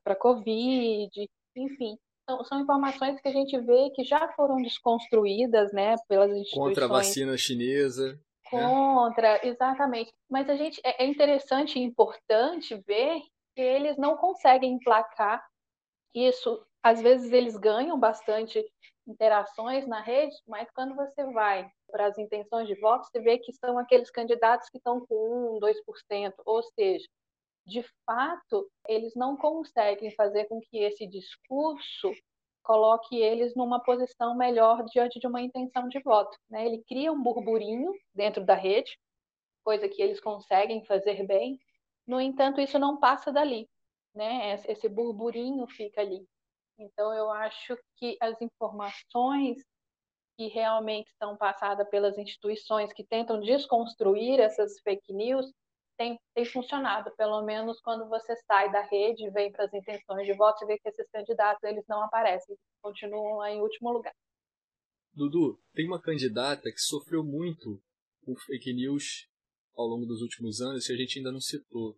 [0.06, 1.98] a Covid, enfim.
[2.28, 6.70] São, são, informações que a gente vê que já foram desconstruídas né, pelas instituições.
[6.70, 8.14] Contra a vacina chinesa.
[8.14, 8.20] Né?
[8.50, 10.12] Contra, exatamente.
[10.30, 13.22] Mas a gente é, é interessante e importante ver
[13.56, 15.46] que eles não conseguem emplacar
[16.16, 16.66] isso.
[16.86, 18.64] Às vezes eles ganham bastante
[19.08, 23.52] interações na rede, mas quando você vai para as intenções de voto, você vê que
[23.54, 27.04] são aqueles candidatos que estão com 1, 2%, ou seja,
[27.66, 32.12] de fato, eles não conseguem fazer com que esse discurso
[32.62, 36.38] coloque eles numa posição melhor diante de uma intenção de voto.
[36.48, 36.68] Né?
[36.68, 38.96] Ele cria um burburinho dentro da rede,
[39.64, 41.60] coisa que eles conseguem fazer bem,
[42.06, 43.68] no entanto, isso não passa dali.
[44.14, 44.54] Né?
[44.68, 46.24] Esse burburinho fica ali.
[46.78, 49.58] Então, eu acho que as informações
[50.38, 55.50] que realmente são passadas pelas instituições que tentam desconstruir essas fake news
[55.98, 60.26] tem, tem funcionado, pelo menos quando você sai da rede e vem para as intenções
[60.28, 64.14] de voto, você vê que esses candidatos eles não aparecem, continuam lá em último lugar.
[65.14, 67.82] Dudu, tem uma candidata que sofreu muito
[68.26, 69.30] com fake news
[69.78, 71.98] ao longo dos últimos anos que a gente ainda não citou,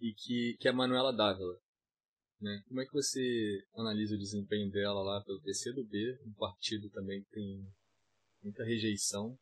[0.00, 1.58] e que, que é a Manuela Dávila.
[2.44, 2.62] Né?
[2.68, 7.30] Como é que você analisa o desempenho dela lá pelo PCdoB, um partido também que
[7.30, 7.66] tem
[8.42, 9.34] muita rejeição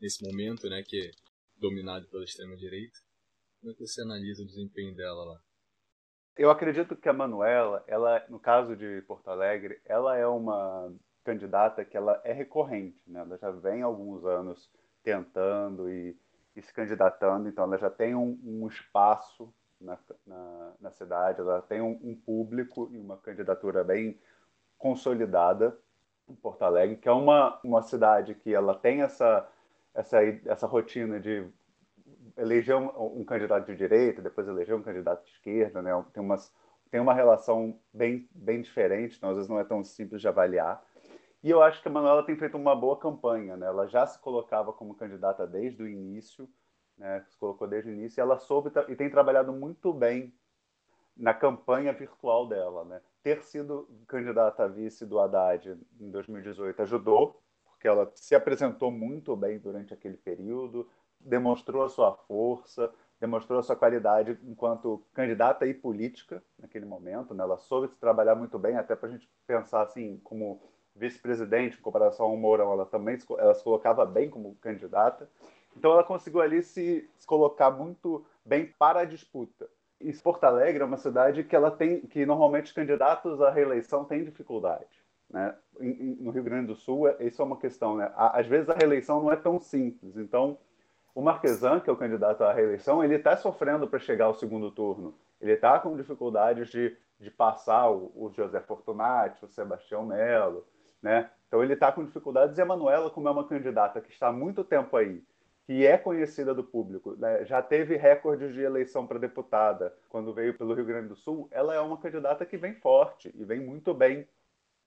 [0.00, 1.10] nesse momento, né, que é
[1.56, 2.96] dominado pela extrema-direita?
[3.58, 5.40] Como é que você analisa o desempenho dela lá?
[6.36, 11.84] Eu acredito que a Manuela, ela, no caso de Porto Alegre, ela é uma candidata
[11.84, 13.18] que ela é recorrente, né?
[13.18, 14.70] Ela já vem há alguns anos
[15.02, 16.16] tentando e,
[16.54, 21.62] e se candidatando, então ela já tem um, um espaço na, na, na, cidade, ela
[21.62, 24.18] tem um, um, público e uma candidatura bem
[24.76, 25.76] consolidada
[26.28, 29.48] em Porto Alegre, que é uma, uma cidade que ela tem essa,
[29.94, 31.46] essa, essa rotina de
[32.36, 35.90] eleger um, um, candidato de direita, depois eleger um candidato de esquerda, né?
[36.12, 36.52] Tem, umas,
[36.90, 40.84] tem uma relação bem, bem diferente, então às vezes não é tão simples de avaliar.
[41.42, 43.66] E eu acho que a Manuela tem feito uma boa campanha, né?
[43.66, 46.48] Ela já se colocava como candidata desde o início,
[46.98, 47.24] né?
[47.28, 50.34] Se colocou desde o início e ela soube e tem trabalhado muito bem
[51.16, 53.00] na campanha virtual dela, né?
[53.22, 59.34] Ter sido candidata a vice do Haddad em 2018 ajudou, porque ela se apresentou muito
[59.36, 60.88] bem durante aquele período,
[61.20, 67.34] demonstrou a sua força, demonstrou a sua qualidade enquanto candidata e política naquele momento.
[67.34, 67.42] Né?
[67.42, 70.62] Ela soube se trabalhar muito bem, até para a gente pensar assim, como
[70.94, 75.28] vice-presidente, em comparação ao Mourão, ela também ela se colocava bem como candidata.
[75.78, 79.68] Então ela conseguiu ali se, colocar muito bem para a disputa.
[80.00, 84.04] E Porto Alegre é uma cidade que ela tem, que normalmente os candidatos à reeleição
[84.04, 85.04] têm dificuldade.
[85.30, 85.54] Né?
[86.18, 87.96] No Rio Grande do Sul, isso é uma questão.
[87.96, 88.10] Né?
[88.16, 90.16] Às vezes a reeleição não é tão simples.
[90.16, 90.58] Então,
[91.14, 94.72] o Marquesan, que é o candidato à reeleição, ele está sofrendo para chegar ao segundo
[94.72, 95.14] turno.
[95.40, 100.64] Ele está com dificuldades de, de passar o, o José Fortunati, o Sebastião Melo.
[101.00, 101.30] Né?
[101.46, 102.58] Então, ele está com dificuldades.
[102.58, 105.22] E a Manuela, como é uma candidata que está há muito tempo aí,
[105.68, 107.44] que é conhecida do público, né?
[107.44, 111.74] já teve recordes de eleição para deputada quando veio pelo Rio Grande do Sul, ela
[111.74, 114.26] é uma candidata que vem forte e vem muito bem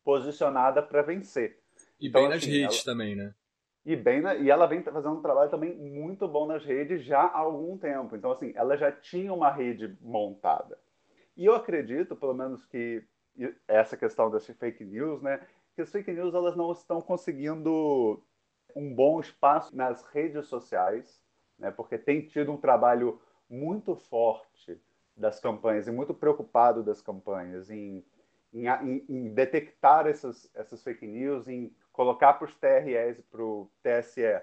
[0.03, 1.59] posicionada para vencer.
[1.99, 2.85] E então, bem nas assim, redes ela...
[2.85, 3.31] também, né?
[3.85, 4.33] E, bem na...
[4.33, 8.15] e ela vem fazendo um trabalho também muito bom nas redes já há algum tempo.
[8.15, 10.79] Então, assim, ela já tinha uma rede montada.
[11.37, 13.03] E eu acredito, pelo menos, que
[13.67, 15.45] essa questão das fake news, né?
[15.75, 18.19] Que as fake news elas não estão conseguindo
[18.75, 21.21] um bom espaço nas redes sociais,
[21.57, 21.71] né?
[21.71, 24.79] Porque tem tido um trabalho muito forte
[25.15, 28.03] das campanhas e muito preocupado das campanhas em,
[28.53, 28.65] em,
[29.09, 34.41] em detectar essas, essas fake news, em colocar para os TREs e para o TSE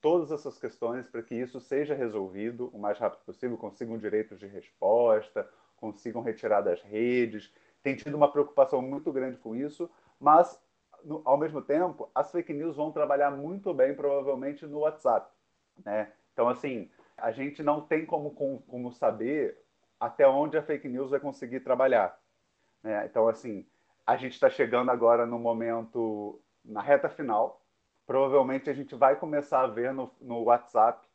[0.00, 4.46] todas essas questões para que isso seja resolvido o mais rápido possível, consigam direitos de
[4.46, 7.52] resposta, consigam retirar das redes.
[7.82, 10.60] Tem tido uma preocupação muito grande com isso, mas,
[11.04, 15.30] no, ao mesmo tempo, as fake news vão trabalhar muito bem, provavelmente, no WhatsApp.
[15.84, 16.12] Né?
[16.32, 19.58] Então, assim, a gente não tem como, como, como saber
[19.98, 22.18] até onde a fake news vai conseguir trabalhar.
[22.82, 23.06] Né?
[23.06, 23.66] Então, assim,
[24.06, 27.62] a gente está chegando agora no momento na reta final,
[28.06, 31.06] provavelmente a gente vai começar a ver no, no WhatsApp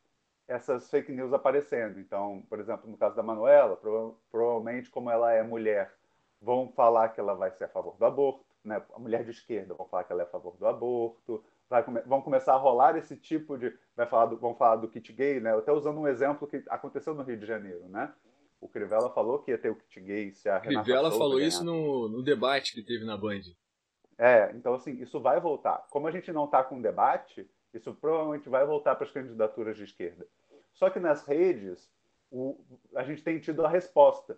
[0.48, 2.00] essas fake news aparecendo.
[2.00, 5.94] Então, por exemplo, no caso da Manuela, prova provavelmente, como ela é mulher,
[6.42, 8.82] vão falar que ela vai ser a favor do aborto, né?
[8.94, 11.44] A mulher de esquerda vão falar que ela é a favor do aborto,
[11.86, 15.12] come vão começar a rolar esse tipo de, vai falar do, vão falar do kit
[15.14, 15.56] gay, né?
[15.56, 18.14] Até usando um exemplo que aconteceu no Rio de Janeiro, né?
[18.62, 21.64] O Crivella falou que ia ter o kit gay se a Renata Crivella falou isso
[21.64, 23.42] no, no debate que teve na Band.
[24.18, 25.86] É, então assim, isso vai voltar.
[25.90, 29.84] Como a gente não está com debate, isso provavelmente vai voltar para as candidaturas de
[29.84, 30.26] esquerda.
[30.74, 31.90] Só que nas redes,
[32.32, 32.60] o,
[32.96, 34.38] a gente tem tido a resposta.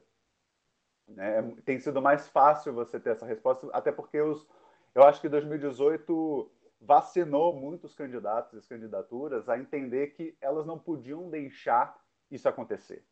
[1.07, 1.55] Né?
[1.63, 4.47] Tem sido mais fácil você ter essa resposta, até porque os,
[4.93, 11.29] eu acho que 2018 vacinou muitos candidatos e candidaturas a entender que elas não podiam
[11.29, 11.97] deixar
[12.29, 13.03] isso acontecer.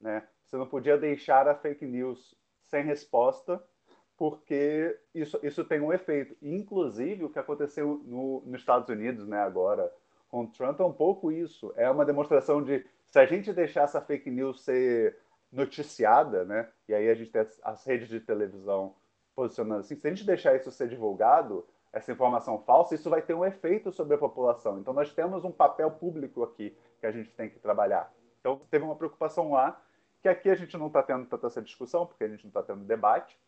[0.00, 0.26] Né?
[0.44, 3.62] Você não podia deixar a fake news sem resposta
[4.16, 6.36] porque isso, isso tem um efeito.
[6.40, 9.92] Inclusive, o que aconteceu no, nos Estados Unidos né, agora
[10.28, 11.72] com Trump é um pouco isso.
[11.76, 15.18] É uma demonstração de se a gente deixar essa fake news ser
[15.52, 18.94] noticiada, né, e aí a gente tem as, redes de televisão
[19.34, 23.34] posicionando assim, se a gente deixar isso ser divulgado, essa informação falsa, isso vai ter
[23.34, 24.78] um efeito sobre a população.
[24.78, 28.10] Então, nós temos um papel público aqui que a gente tem que trabalhar.
[28.40, 29.78] Então, teve uma preocupação lá,
[30.22, 32.62] que aqui a gente não está tendo tanta essa discussão, porque a gente não está
[32.62, 33.38] tendo debate,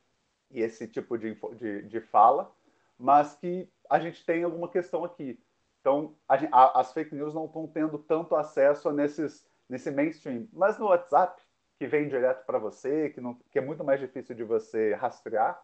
[0.51, 2.53] e esse tipo de, de, de fala,
[2.99, 5.40] mas que a gente tem alguma questão aqui.
[5.81, 10.47] Então, a, a, as fake news não estão tendo tanto acesso nesses, nesse mainstream.
[10.53, 11.43] Mas no WhatsApp,
[11.79, 15.61] que vem direto para você, que, não, que é muito mais difícil de você rastrear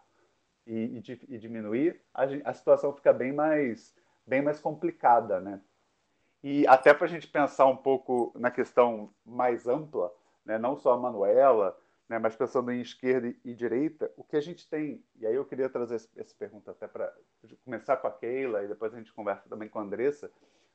[0.66, 3.94] e, e, e diminuir, a, a, situação fica bem mais,
[4.26, 5.60] bem mais complicada, né?
[6.42, 10.12] E até para a gente pensar um pouco na questão mais ampla,
[10.44, 10.58] né?
[10.58, 11.76] não só a Manuela,
[12.08, 15.44] né, mas pensando em esquerda e direita, o que a gente tem, e aí eu
[15.44, 17.14] queria trazer essa pergunta até para
[17.64, 20.28] começar com a Keila e depois a gente conversa também com a Andressa,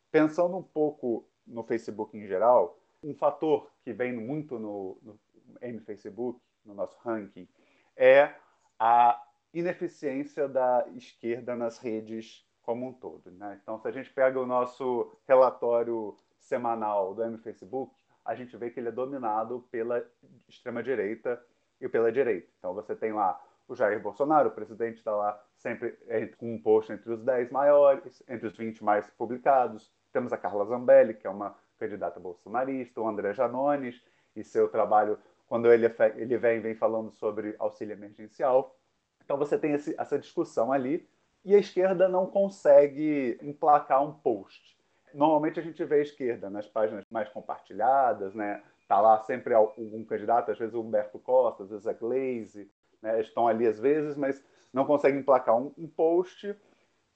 [0.09, 5.19] pensando um pouco no Facebook em geral, um fator que vem muito no, no
[5.61, 7.47] M Facebook, no nosso ranking,
[7.95, 8.33] é
[8.79, 9.21] a
[9.53, 13.31] ineficiência da esquerda nas redes como um todo.
[13.31, 13.59] Né?
[13.61, 17.93] Então, se a gente pega o nosso relatório semanal do M Facebook,
[18.25, 20.03] a gente vê que ele é dominado pela
[20.49, 21.41] extrema-direita
[21.79, 22.47] e pela direita.
[22.57, 25.97] Então você tem lá o Jair Bolsonaro, o presidente está lá sempre
[26.37, 29.91] com um post entre os 10 maiores, entre os 20 mais publicados.
[30.11, 34.01] Temos a Carla Zambelli, que é uma candidata bolsonarista, o André Janones
[34.35, 35.85] e seu trabalho, quando ele,
[36.15, 38.75] ele vem, vem falando sobre auxílio emergencial.
[39.23, 41.07] Então você tem esse, essa discussão ali
[41.43, 44.75] e a esquerda não consegue emplacar um post
[45.15, 48.61] normalmente a gente vê a esquerda nas páginas mais compartilhadas, né?
[48.87, 52.69] Tá lá sempre algum candidato, às vezes o Humberto Costa, às vezes a Glaze,
[53.01, 53.21] né?
[53.21, 56.55] Estão ali às vezes, mas não conseguem emplacar um, um post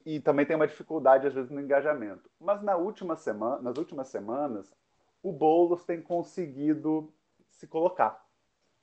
[0.04, 2.28] e também tem uma dificuldade às vezes no engajamento.
[2.40, 4.74] Mas na última semana, nas últimas semanas,
[5.22, 7.12] o Boulos tem conseguido
[7.60, 8.24] se colocar.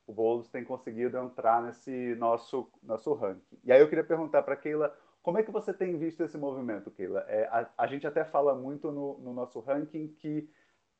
[0.06, 3.60] O Boulos tem conseguido entrar nesse nosso, nosso ranking.
[3.64, 6.92] E aí eu queria perguntar para Keila, como é que você tem visto esse movimento,
[6.92, 7.26] Keila?
[7.28, 10.50] É, a, a, gente até fala muito no, no, nosso ranking que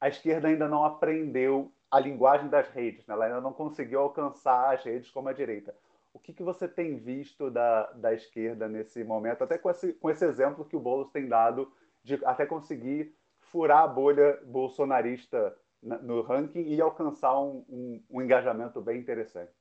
[0.02, 3.14] a esquerda ainda não aprendeu a linguagem das redes, né?
[3.14, 5.74] ela ainda não conseguiu alcançar as redes como a direita.
[6.14, 10.10] O que, que você tem visto da, da esquerda nesse momento, até com esse, com
[10.10, 11.72] esse exemplo que o Boulos tem dado
[12.04, 15.56] de até conseguir furar a bolha bolsonarista
[16.02, 19.52] no ranking e alcançar um, um, um engajamento bem interessante.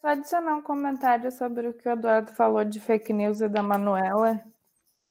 [0.00, 3.62] Só adicionar um comentário sobre o que o Eduardo falou de fake news e da
[3.62, 4.40] Manuela,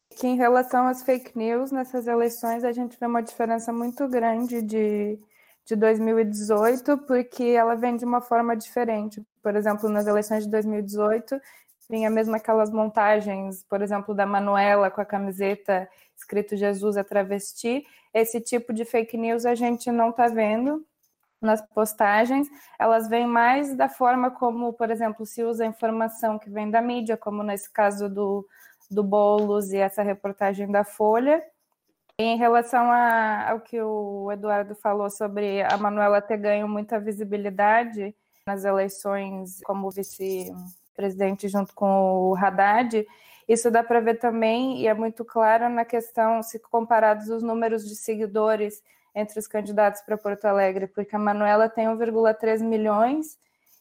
[0.09, 4.61] que em relação às fake news nessas eleições a gente vê uma diferença muito grande
[4.61, 5.20] de,
[5.65, 9.22] de 2018, porque ela vem de uma forma diferente.
[9.43, 11.39] Por exemplo, nas eleições de 2018,
[11.89, 17.85] vinha mesmo aquelas montagens, por exemplo, da Manuela com a camiseta escrito Jesus é travesti.
[18.13, 20.85] Esse tipo de fake news a gente não está vendo
[21.41, 22.47] nas postagens.
[22.79, 26.81] Elas vêm mais da forma como, por exemplo, se usa a informação que vem da
[26.81, 28.45] mídia, como nesse caso do,
[28.89, 31.43] do Boulos e essa reportagem da Folha.
[32.19, 38.15] Em relação a, ao que o Eduardo falou sobre a Manuela ter ganho muita visibilidade
[38.45, 40.51] nas eleições como vice
[40.97, 43.07] presidente junto com o Haddad,
[43.47, 47.87] isso dá para ver também, e é muito claro na questão, se comparados os números
[47.87, 48.83] de seguidores
[49.15, 53.37] entre os candidatos para Porto Alegre, porque a Manuela tem 1,3 milhões,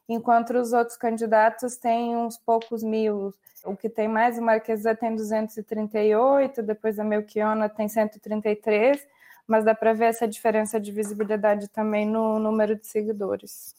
[0.09, 3.35] enquanto os outros candidatos têm uns poucos mil.
[3.65, 9.05] O que tem mais, o Marquesa tem 238, depois a Melchiona tem 133,
[9.49, 13.75] mas dá para ver essa diferença de visibilidade também no número de seguidores.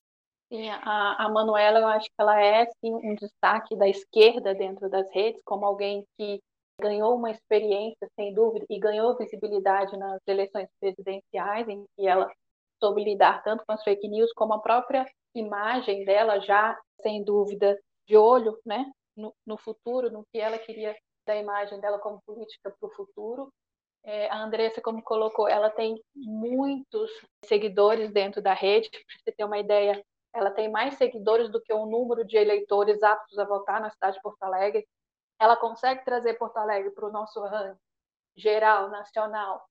[0.82, 5.10] A, a Manuela, eu acho que ela é sim, um destaque da esquerda dentro das
[5.12, 6.42] redes, como alguém que
[6.80, 12.32] ganhou uma experiência, sem dúvida, e ganhou visibilidade nas eleições presidenciais, em que ela
[12.80, 17.78] soube lidar tanto com as fake news, como a própria imagem dela, já, sem dúvida,
[18.08, 20.96] de olho né, no, no futuro, no que ela queria
[21.26, 23.52] da imagem dela como política para o futuro.
[24.04, 27.12] É, a Andressa, como colocou, ela tem muitos
[27.44, 28.90] seguidores dentro da rede.
[28.90, 30.02] Para você ter uma ideia,
[30.38, 34.18] ela tem mais seguidores do que o número de eleitores aptos a votar na cidade
[34.18, 34.88] de Porto Alegre.
[35.40, 37.80] Ela consegue trazer Porto Alegre para o nosso ranking
[38.36, 39.68] geral, nacional,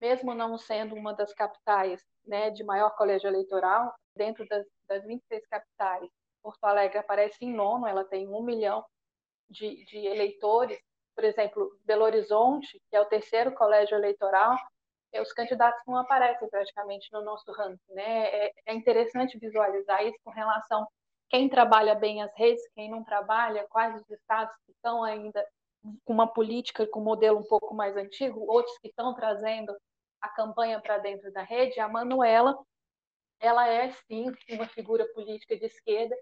[0.00, 5.44] mesmo não sendo uma das capitais né, de maior colégio eleitoral, dentro das, das 26
[5.48, 6.08] capitais,
[6.40, 8.84] Porto Alegre aparece em nono, ela tem um milhão
[9.50, 10.78] de, de eleitores.
[11.14, 14.56] Por exemplo, Belo Horizonte, que é o terceiro colégio eleitoral,
[15.20, 18.26] os candidatos não aparecem praticamente no nosso ranking, né?
[18.26, 20.86] É, é interessante visualizar isso com relação
[21.34, 25.44] quem trabalha bem as redes, quem não trabalha, quais os estados que estão ainda
[26.04, 29.76] com uma política com um modelo um pouco mais antigo, outros que estão trazendo
[30.20, 31.80] a campanha para dentro da rede.
[31.80, 32.56] A Manuela,
[33.40, 36.16] ela é sim uma figura política de esquerda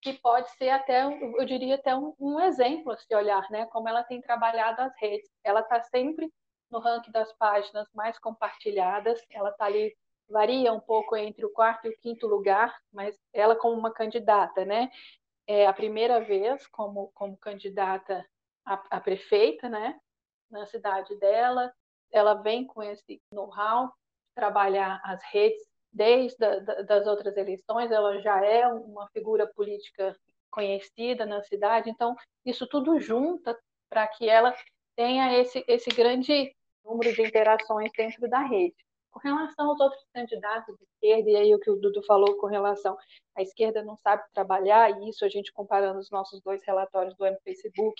[0.00, 3.66] que pode ser até, eu diria até um, um exemplo a se olhar, né?
[3.66, 5.28] Como ela tem trabalhado as redes.
[5.44, 6.32] Ela está sempre
[6.72, 9.20] no ranking das páginas mais compartilhadas.
[9.30, 9.94] Ela está ali,
[10.28, 14.64] varia um pouco entre o quarto e o quinto lugar, mas ela como uma candidata,
[14.64, 14.90] né?
[15.46, 18.26] É a primeira vez como, como candidata
[18.64, 20.00] a, a prefeita, né?
[20.50, 21.72] Na cidade dela.
[22.10, 23.92] Ela vem com esse know-how,
[24.34, 30.16] trabalhar as redes desde a, das outras eleições, ela já é uma figura política
[30.50, 33.58] conhecida na cidade, então isso tudo junta
[33.88, 34.54] para que ela
[34.96, 36.54] tenha esse, esse grande
[36.84, 38.76] número de interações dentro da rede.
[39.10, 42.46] Com relação aos outros candidatos de esquerda, e aí o que o Dudu falou com
[42.46, 42.96] relação
[43.36, 47.24] à esquerda não sabe trabalhar, e isso a gente comparando os nossos dois relatórios do
[47.44, 47.94] Facebook,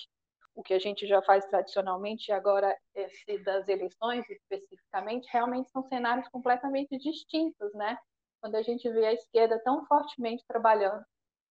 [0.55, 5.83] o que a gente já faz tradicionalmente, e agora esse das eleições especificamente, realmente são
[5.83, 7.97] cenários completamente distintos, né?
[8.41, 11.03] Quando a gente vê a esquerda tão fortemente trabalhando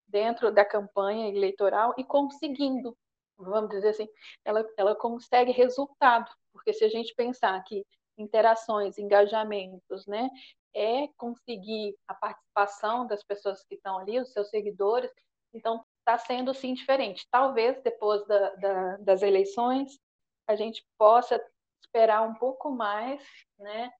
[0.07, 2.97] dentro da campanha eleitoral e conseguindo,
[3.39, 4.07] vamos dizer assim,
[4.43, 7.85] ela, ela consegue resultado, porque se a gente pensar que
[8.17, 10.29] interações, engajamentos, né,
[10.75, 15.11] é conseguir a participação das pessoas que estão ali, os seus seguidores,
[15.53, 17.27] então está sendo sim diferente.
[17.31, 19.99] Talvez depois da, da, das eleições
[20.47, 21.41] a gente possa
[21.81, 23.23] esperar um pouco mais,
[23.57, 23.91] né,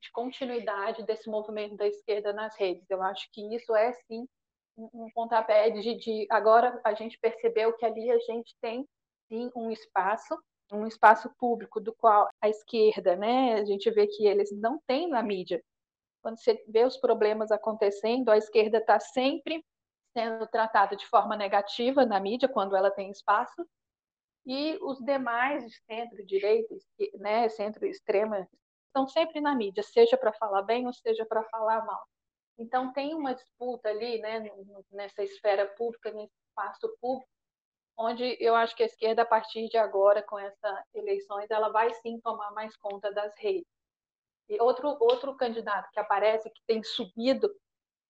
[0.00, 2.90] de continuidade desse movimento da esquerda nas redes.
[2.90, 4.26] Eu acho que isso é sim
[4.92, 8.86] um pontapé de, de agora a gente percebeu que ali a gente tem
[9.28, 10.36] sim um espaço
[10.72, 15.08] um espaço público do qual a esquerda, né, a gente vê que eles não têm
[15.08, 15.62] na mídia.
[16.22, 19.64] Quando você vê os problemas acontecendo, a esquerda está sempre
[20.16, 23.66] sendo tratada de forma negativa na mídia, quando ela tem espaço,
[24.46, 26.74] e os demais de centro-direita,
[27.18, 28.48] né, centro-extrema
[28.86, 32.02] estão sempre na mídia, seja para falar bem ou seja para falar mal.
[32.62, 34.48] Então tem uma disputa ali, né,
[34.92, 37.28] nessa esfera pública, nesse espaço público,
[37.98, 41.92] onde eu acho que a esquerda, a partir de agora, com essas eleições, ela vai
[41.94, 43.66] sim tomar mais conta das redes.
[44.48, 47.52] E outro, outro candidato que aparece, que tem subido,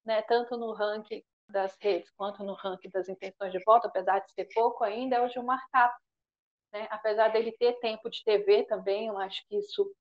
[0.05, 4.31] né, tanto no ranking das redes quanto no ranking das intenções de voto, apesar de
[4.33, 5.99] ser pouco ainda, é o Gilmar Tato.
[6.71, 6.87] Né?
[6.91, 9.91] Apesar dele ter tempo de TV também, eu acho que isso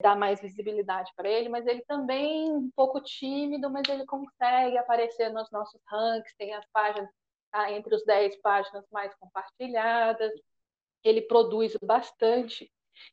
[0.00, 5.30] dá mais visibilidade para ele, mas ele também um pouco tímido, mas ele consegue aparecer
[5.32, 7.08] nos nossos rankings, tem as páginas
[7.50, 10.32] tá, entre os 10 páginas mais compartilhadas,
[11.04, 12.70] ele produz bastante,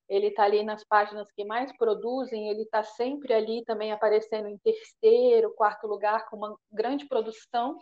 [0.08, 4.58] ele está ali nas páginas que mais produzem, ele está sempre ali também aparecendo em
[4.58, 7.78] terceiro, quarto lugar, com uma grande produção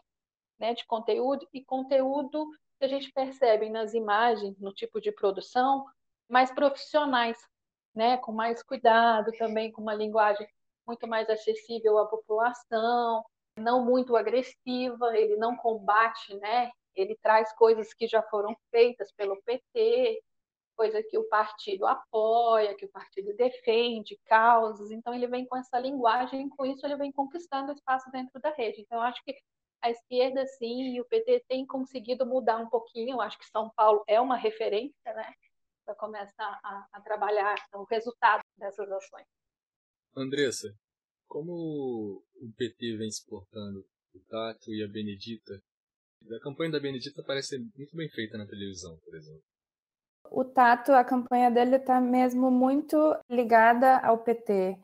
[0.59, 5.85] né, de conteúdo, e conteúdo que a gente percebe nas imagens, no tipo de produção,
[6.27, 7.37] mais profissionais,
[7.95, 10.47] né, com mais cuidado também, com uma linguagem
[10.85, 13.23] muito mais acessível à população,
[13.57, 16.71] não muito agressiva, ele não combate, né?
[16.95, 20.21] Ele traz coisas que já foram feitas pelo PT,
[20.75, 24.91] coisa que o partido apoia, que o partido defende, causas.
[24.91, 28.49] Então ele vem com essa linguagem, e com isso ele vem conquistando espaço dentro da
[28.51, 28.81] rede.
[28.81, 29.35] Então acho que
[29.81, 33.15] a esquerda, sim, e o PT tem conseguido mudar um pouquinho.
[33.15, 35.33] Eu acho que São Paulo é uma referência, né?
[35.89, 39.25] Para começar a, a trabalhar o resultado dessas ações.
[40.15, 40.71] Andressa,
[41.27, 41.51] como
[42.35, 43.83] o PT vem se portando,
[44.13, 45.59] o Tato e a Benedita,
[46.31, 49.41] a campanha da Benedita parece muito bem feita na televisão, por exemplo.
[50.25, 52.95] O Tato, a campanha dele está mesmo muito
[53.27, 54.77] ligada ao PT.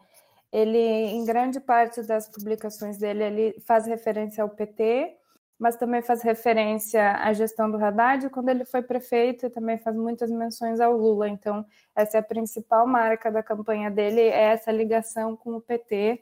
[0.51, 5.15] Ele, em grande parte das publicações dele, ele faz referência ao PT,
[5.57, 9.95] mas também faz referência à gestão do Haddad quando ele foi prefeito e também faz
[9.95, 11.29] muitas menções ao Lula.
[11.29, 16.21] Então, essa é a principal marca da campanha dele, é essa ligação com o PT.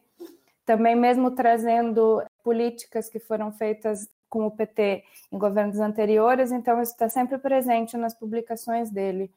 [0.65, 6.93] Também mesmo trazendo políticas que foram feitas com o PT em governos anteriores, então isso
[6.93, 9.31] está sempre presente nas publicações dele.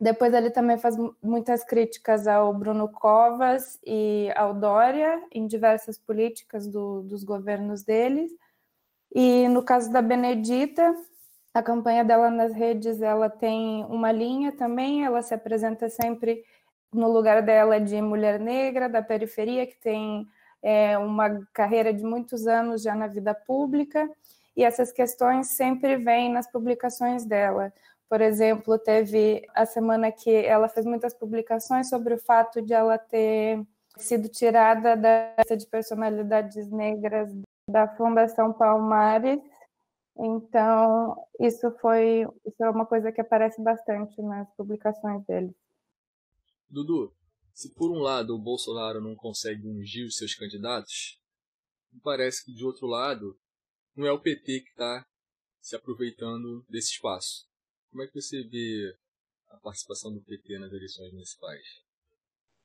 [0.00, 6.66] Depois ele também faz muitas críticas ao Bruno Covas e ao Dória em diversas políticas
[6.66, 8.32] do, dos governos deles.
[9.14, 10.92] E no caso da Benedita,
[11.54, 16.42] a campanha dela nas redes, ela tem uma linha também, ela se apresenta sempre
[16.92, 20.26] no lugar dela de mulher negra da periferia que tem
[20.60, 24.10] é, uma carreira de muitos anos já na vida pública
[24.56, 27.72] e essas questões sempre vêm nas publicações dela.
[28.08, 32.98] Por exemplo, teve a semana que ela fez muitas publicações sobre o fato de ela
[32.98, 33.64] ter
[33.96, 37.32] sido tirada da lista de personalidades negras
[37.68, 39.40] da Fundação Palmares.
[40.16, 45.54] Então, isso foi isso é uma coisa que aparece bastante nas publicações dele.
[46.68, 47.12] Dudu,
[47.52, 51.20] se por um lado o Bolsonaro não consegue ungir os seus candidatos,
[52.02, 53.36] parece que de outro lado
[53.96, 55.04] não é o PT que está
[55.60, 57.48] se aproveitando desse espaço.
[57.90, 58.96] Como é que você vê
[59.48, 61.83] a participação do PT nas eleições municipais?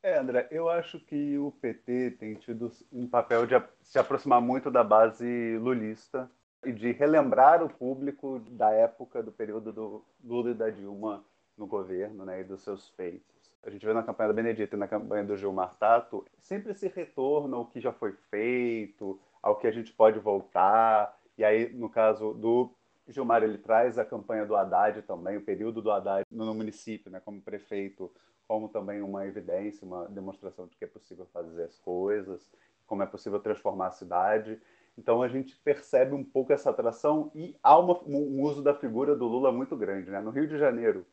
[0.02, 4.72] É, André, eu acho que o PT tem tido um papel de se aproximar muito
[4.72, 6.32] da base lulista
[6.64, 11.26] e de relembrar o público da época, do período do Lula e da Dilma
[11.58, 13.52] no governo né, e dos seus feitos.
[13.62, 16.88] A gente vê na campanha da Benedita e na campanha do Gilmar Tato sempre esse
[16.88, 21.14] retorno ao que já foi feito, ao que a gente pode voltar.
[21.38, 22.72] E aí, no caso do
[23.06, 27.20] Gilmar ele traz a campanha do Haddad também, o período do Haddad no município, né,
[27.20, 28.10] como prefeito,
[28.50, 32.52] como também uma evidência, uma demonstração de que é possível fazer as coisas,
[32.88, 34.60] como é possível transformar a cidade.
[34.98, 39.16] Então a gente percebe um pouco essa atração e há uma, um uso da figura
[39.16, 40.10] do Lula muito grande.
[40.10, 40.20] Né?
[40.20, 41.06] No Rio de Janeiro,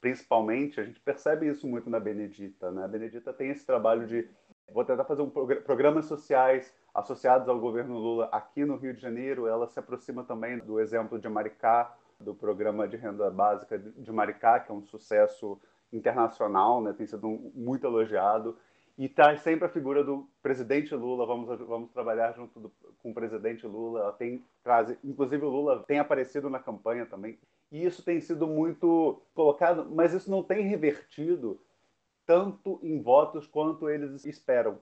[0.00, 2.70] principalmente, a gente percebe isso muito na Benedita.
[2.70, 2.84] Né?
[2.84, 4.30] A Benedita tem esse trabalho de
[4.72, 9.02] vou tentar fazer um progr programas sociais associados ao governo Lula aqui no Rio de
[9.02, 9.48] Janeiro.
[9.48, 14.60] Ela se aproxima também do exemplo de Maricá, do programa de renda básica de Maricá,
[14.60, 15.60] que é um sucesso
[15.96, 16.92] internacional, né?
[16.92, 18.56] tem sido um, muito elogiado.
[18.98, 22.72] E traz sempre a figura do presidente Lula, vamos, vamos trabalhar junto do,
[23.02, 24.00] com o presidente Lula.
[24.00, 27.38] Ela tem, traz, inclusive o Lula tem aparecido na campanha também.
[27.70, 31.60] E isso tem sido muito colocado, mas isso não tem revertido
[32.24, 34.78] tanto em votos quanto eles esperam.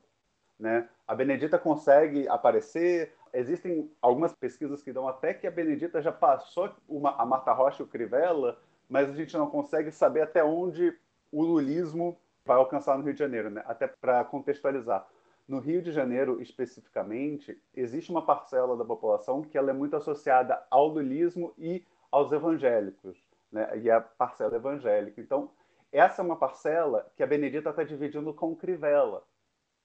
[0.58, 0.88] Né?
[1.06, 3.12] A Benedita consegue aparecer.
[3.32, 7.82] Existem algumas pesquisas que dão até que a Benedita já passou uma, a Marta Rocha
[7.82, 8.58] e o Crivella,
[8.88, 10.96] mas a gente não consegue saber até onde
[11.34, 13.62] o lulismo vai alcançar no Rio de Janeiro, né?
[13.66, 15.06] até para contextualizar.
[15.48, 20.62] No Rio de Janeiro, especificamente, existe uma parcela da população que ela é muito associada
[20.70, 23.78] ao lulismo e aos evangélicos, né?
[23.78, 25.20] e a parcela evangélica.
[25.20, 25.50] Então,
[25.90, 29.24] essa é uma parcela que a Benedita está dividindo com Crivella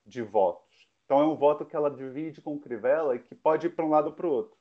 [0.06, 0.88] de votos.
[1.06, 3.90] Então é um voto que ela divide com Crivella e que pode ir para um
[3.90, 4.56] lado ou para o outro.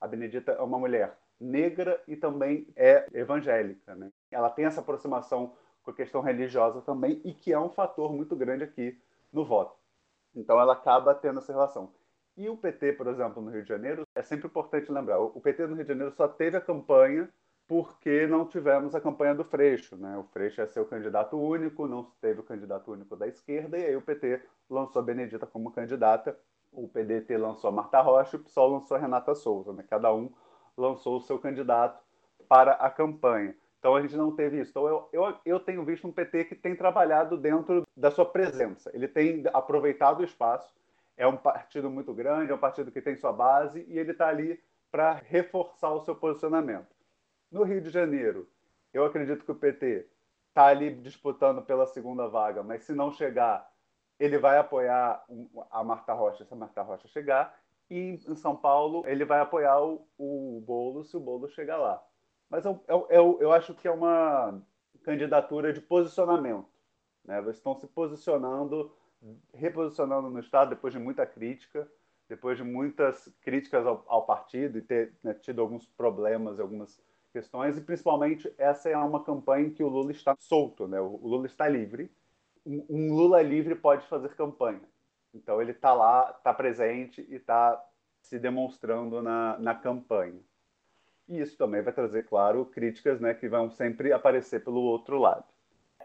[0.00, 3.94] A Benedita é uma mulher negra e também é evangélica.
[3.94, 4.10] Né?
[4.30, 8.36] Ela tem essa aproximação com a questão religiosa também e que é um fator muito
[8.36, 9.00] grande aqui
[9.32, 9.76] no voto.
[10.34, 11.92] Então ela acaba tendo essa relação.
[12.36, 15.66] E o PT, por exemplo, no Rio de Janeiro, é sempre importante lembrar, o PT
[15.66, 17.28] no Rio de Janeiro só teve a campanha
[17.66, 19.96] porque não tivemos a campanha do Freixo.
[19.96, 20.16] Né?
[20.16, 23.96] O Freixo é seu candidato único, não teve o candidato único da esquerda, e aí
[23.96, 26.36] o PT lançou a Benedita como candidata,
[26.72, 29.72] o PDT lançou a Marta Rocha o PSOL lançou a Renata Souza.
[29.72, 29.84] Né?
[29.88, 30.32] Cada um
[30.76, 32.02] lançou o seu candidato
[32.48, 33.54] para a campanha.
[33.80, 34.70] Então a gente não teve isso.
[34.70, 38.90] Então eu, eu, eu tenho visto um PT que tem trabalhado dentro da sua presença.
[38.94, 40.72] Ele tem aproveitado o espaço.
[41.16, 44.28] É um partido muito grande, é um partido que tem sua base e ele está
[44.28, 46.94] ali para reforçar o seu posicionamento.
[47.50, 48.48] No Rio de Janeiro,
[48.92, 50.06] eu acredito que o PT
[50.48, 53.70] está ali disputando pela segunda vaga, mas se não chegar,
[54.18, 55.24] ele vai apoiar
[55.70, 57.58] a Marta Rocha se a Marta Rocha chegar.
[57.88, 62.02] E em São Paulo, ele vai apoiar o, o Bolo se o Bolo chegar lá.
[62.50, 64.60] Mas eu, eu, eu, eu acho que é uma
[65.04, 66.68] candidatura de posicionamento.
[67.24, 67.40] Né?
[67.48, 68.92] Estão se posicionando,
[69.54, 71.88] reposicionando no Estado depois de muita crítica,
[72.28, 77.00] depois de muitas críticas ao, ao partido e ter né, tido alguns problemas, algumas
[77.32, 81.00] questões, e principalmente essa é uma campanha em que o Lula está solto, né?
[81.00, 82.10] o Lula está livre.
[82.66, 84.82] Um, um Lula livre pode fazer campanha.
[85.32, 87.80] Então ele está lá, está presente e está
[88.20, 90.40] se demonstrando na, na campanha.
[91.30, 95.44] E isso também vai trazer, claro, críticas né, que vão sempre aparecer pelo outro lado.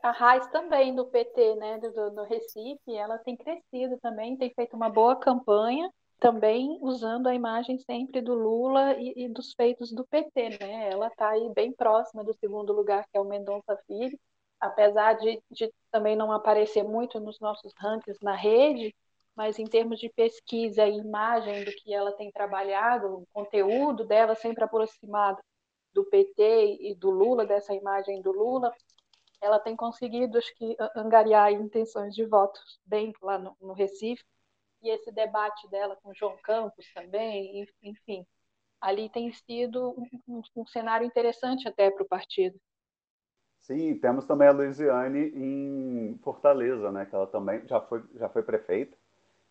[0.03, 4.75] A Raiz também do PT, né, do, do Recife, ela tem crescido também, tem feito
[4.75, 10.05] uma boa campanha, também usando a imagem sempre do Lula e, e dos feitos do
[10.05, 10.91] PT, né?
[10.91, 14.17] Ela está aí bem próxima do segundo lugar, que é o Mendonça Filho,
[14.59, 18.95] apesar de, de também não aparecer muito nos nossos rankings na rede,
[19.35, 24.33] mas em termos de pesquisa e imagem do que ela tem trabalhado, o conteúdo dela
[24.35, 25.39] sempre aproximado
[25.93, 28.71] do PT e do Lula, dessa imagem do Lula,
[29.41, 34.23] ela tem conseguido, acho que, angariar intenções de votos bem lá no, no Recife,
[34.81, 38.25] e esse debate dela com João Campos também, enfim,
[38.79, 39.95] ali tem sido
[40.27, 42.59] um, um cenário interessante até para o partido.
[43.61, 48.43] Sim, temos também a Luiziane em Fortaleza, né, que ela também já foi, já foi
[48.43, 48.95] prefeita,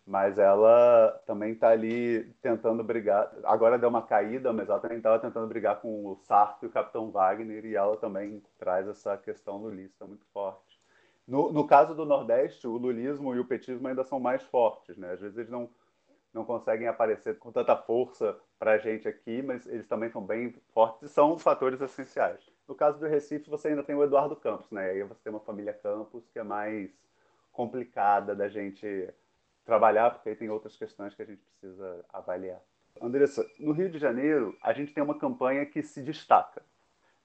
[0.07, 3.33] mas ela também está ali tentando brigar.
[3.45, 6.71] Agora deu uma caída, mas ela também estava tentando brigar com o Sarto e o
[6.71, 10.79] Capitão Wagner, e ela também traz essa questão lulista muito forte.
[11.27, 15.13] No, no caso do Nordeste, o lulismo e o petismo ainda são mais fortes, né?
[15.13, 15.71] Às vezes eles não,
[16.35, 20.55] não conseguem aparecer com tanta força para a gente aqui, mas eles também são bem
[20.75, 22.41] fortes e são fatores essenciais.
[22.69, 24.91] No caso do Recife, você ainda tem o Eduardo Campos, né?
[24.91, 26.91] Aí você tem uma família Campos que é mais
[27.51, 29.09] complicada da gente
[29.65, 32.61] trabalhar, porque aí tem outras questões que a gente precisa avaliar.
[33.01, 36.63] Andressa, no Rio de Janeiro, a gente tem uma campanha que se destaca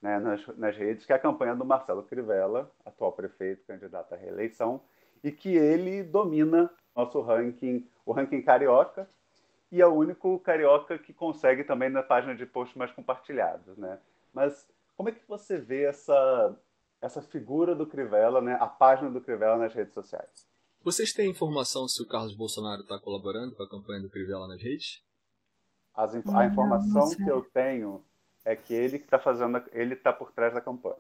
[0.02, 4.18] né, nas, nas redes, que é a campanha do Marcelo Crivella, atual prefeito, candidato à
[4.18, 4.82] reeleição,
[5.24, 9.08] e que ele domina nosso ranking, o ranking carioca,
[9.72, 13.78] e é o único carioca que consegue também na página de posts mais compartilhados.
[13.78, 14.00] Né?
[14.34, 14.68] Mas
[14.98, 16.58] como é que você vê essa,
[17.02, 20.49] essa figura do Crivella, né, a página do Crivella nas redes sociais?
[20.82, 24.62] Vocês têm informação se o Carlos Bolsonaro está colaborando com a campanha do Crivella nas
[24.62, 25.04] redes?
[26.16, 28.02] Inf a informação que eu tenho
[28.46, 30.96] é que ele está fazendo, ele está por trás da campanha.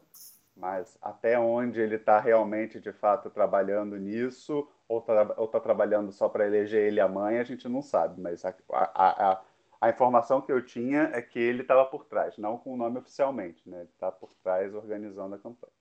[0.53, 6.27] Mas até onde ele está realmente, de fato, trabalhando nisso, ou está tá trabalhando só
[6.27, 8.19] para eleger ele a mãe, a gente não sabe.
[8.19, 9.41] Mas a, a, a,
[9.79, 12.99] a informação que eu tinha é que ele estava por trás, não com o nome
[12.99, 13.77] oficialmente, né?
[13.77, 15.71] Ele está por trás organizando a campanha.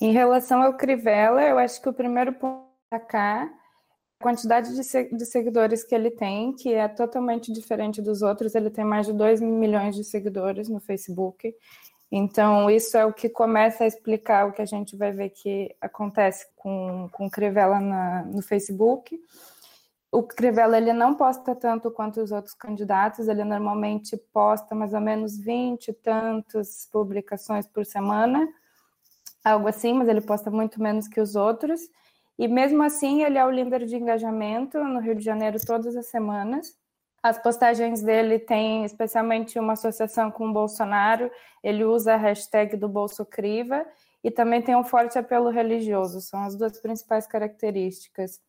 [0.00, 3.50] Em relação ao Crivella, eu acho que o primeiro ponto destacar
[4.20, 8.54] a quantidade de, seguidores que ele tem, que é totalmente diferente dos outros.
[8.54, 11.52] Ele tem mais de 2 milhões de seguidores no Facebook.
[12.10, 15.74] Então, isso é o que começa a explicar o que a gente vai ver que
[15.80, 19.18] acontece com, com Crivella na, no Facebook.
[20.12, 25.00] O Crivella ele não posta tanto quanto os outros candidatos, ele normalmente posta mais ou
[25.00, 28.46] menos 20 e tantas publicações por semana,
[29.42, 31.80] algo assim, mas ele posta muito menos que os outros.
[32.42, 36.06] E mesmo assim, ele é o líder de engajamento no Rio de Janeiro todas as
[36.06, 36.76] semanas.
[37.22, 41.30] As postagens dele têm especialmente uma associação com o Bolsonaro,
[41.62, 43.86] ele usa a hashtag do Bolso Criva
[44.24, 48.40] e também tem um forte apelo religioso, são as duas principais características.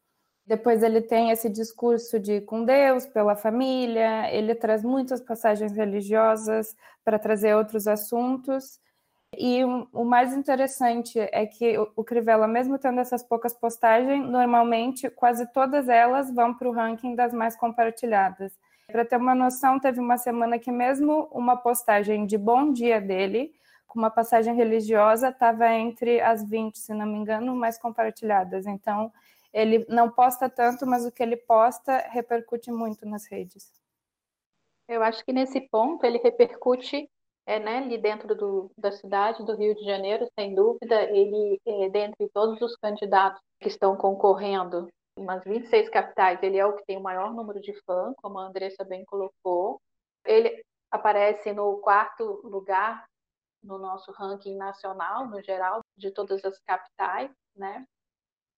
[0.44, 6.76] Depois ele tem esse discurso de com Deus, pela família, ele traz muitas passagens religiosas
[7.06, 8.80] para trazer outros assuntos
[9.38, 15.46] E o mais interessante é que o Crivella, mesmo tendo essas poucas postagens, normalmente quase
[15.52, 18.58] todas elas vão para o ranking das mais compartilhadas.
[18.88, 23.54] Para ter uma noção, teve uma semana que mesmo uma postagem de bom dia dele,
[23.88, 28.68] com uma passagem religiosa, estava entre as 20, se não me engano, mais compartilhadas.
[28.68, 29.12] Então,
[29.54, 33.72] ele não posta tanto, mas o que ele posta repercute muito nas redes.
[34.88, 37.10] Eu acho que nesse ponto ele repercute
[37.46, 41.90] é, né, ali dentro do, da cidade do Rio de Janeiro, sem dúvida, ele, é,
[41.90, 44.88] dentre todos os candidatos que estão concorrendo,
[45.18, 48.48] umas 26 capitais, ele é o que tem o maior número de fãs, como a
[48.48, 49.80] Andressa bem colocou.
[50.26, 53.06] Ele aparece no quarto lugar
[53.64, 57.86] no nosso ranking nacional, no geral, de todas as capitais, né?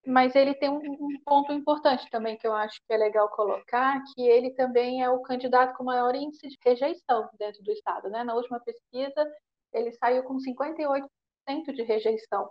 [0.06, 4.04] Mas ele tem um, um, ponto importante também que eu acho que é legal colocar,
[4.14, 8.10] que ele também é o candidato com maior índice de rejeição dentro do Estado.
[8.10, 8.24] Né?
[8.24, 9.26] Na última pesquisa,
[9.74, 11.08] ele saiu com 58%
[11.74, 12.50] de rejeição.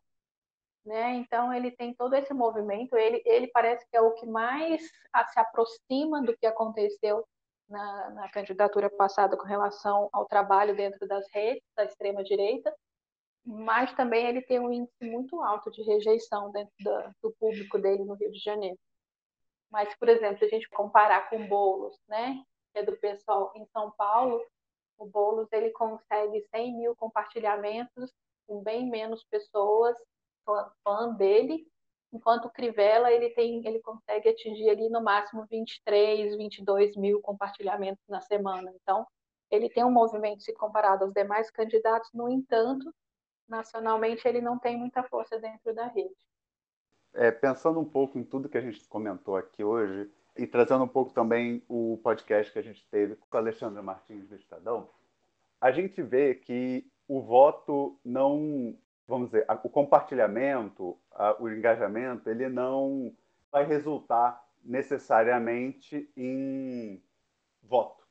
[0.84, 1.14] Né?
[1.14, 5.40] Então, ele tem todo esse movimento, ele, ele parece que é o que mais se
[5.40, 7.24] aproxima do que aconteceu
[7.68, 12.74] na, na candidatura passada com relação ao trabalho dentro das redes da extrema-direita,
[13.44, 16.72] mas também ele tem um índice muito alto de rejeição dentro
[17.22, 18.78] do público dele no Rio de Janeiro.
[19.70, 22.42] Mas, por exemplo, se a gente comparar com Boulos, né,
[22.72, 24.44] que é do pessoal em São Paulo,
[24.96, 28.12] o Boulos ele consegue 100 mil compartilhamentos
[28.46, 29.96] com bem menos pessoas
[30.84, 31.66] fã dele,
[32.12, 38.04] enquanto o Crivella ele tem, ele consegue atingir ali no máximo 23, 22 mil compartilhamentos
[38.08, 38.72] na semana.
[38.82, 39.06] Então,
[39.50, 42.92] ele tem um movimento se comparado aos demais candidatos, no entanto,
[43.48, 46.14] nacionalmente ele não tem muita força dentro da rede.
[47.12, 50.88] É, pensando um pouco em tudo que a gente comentou aqui hoje e trazendo um
[50.88, 54.90] pouco também o podcast que a gente teve com o Alexandre Martins do Estadão,
[55.60, 58.76] a gente vê que o voto não,
[59.06, 60.98] vamos dizer, o compartilhamento,
[61.38, 63.14] o engajamento, ele não
[63.52, 67.00] vai resultar necessariamente em
[67.62, 68.04] voto,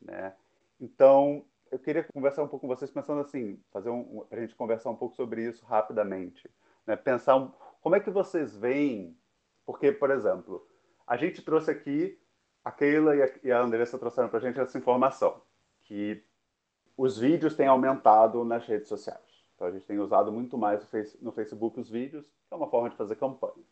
[0.00, 0.34] né?
[0.80, 4.90] Então, eu queria conversar um pouco com vocês, pensando assim, fazer um, a gente conversar
[4.90, 6.50] um pouco sobre isso rapidamente.
[6.86, 6.96] Né?
[6.96, 9.16] Pensar um, como é que vocês veem,
[9.64, 10.66] porque, por exemplo,
[11.06, 12.18] a gente trouxe aqui,
[12.64, 15.40] a Keila e a, e a Andressa trouxeram para a gente essa informação,
[15.82, 16.24] que
[16.96, 19.20] os vídeos têm aumentado nas redes sociais.
[19.54, 20.80] Então, a gente tem usado muito mais
[21.20, 23.64] no Facebook os vídeos, que é uma forma de fazer campanha.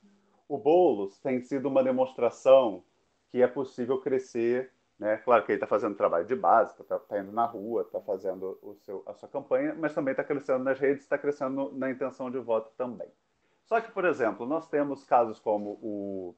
[0.49, 2.85] O Boulos tem sido uma demonstração
[3.31, 5.17] que é possível crescer né?
[5.19, 8.59] Claro que ele está fazendo trabalho de base, está tá indo na rua, está fazendo
[8.61, 12.31] o seu, a sua campanha, mas também está crescendo nas redes, está crescendo na intenção
[12.31, 13.09] de voto também.
[13.65, 16.35] Só que, por exemplo, nós temos casos como o,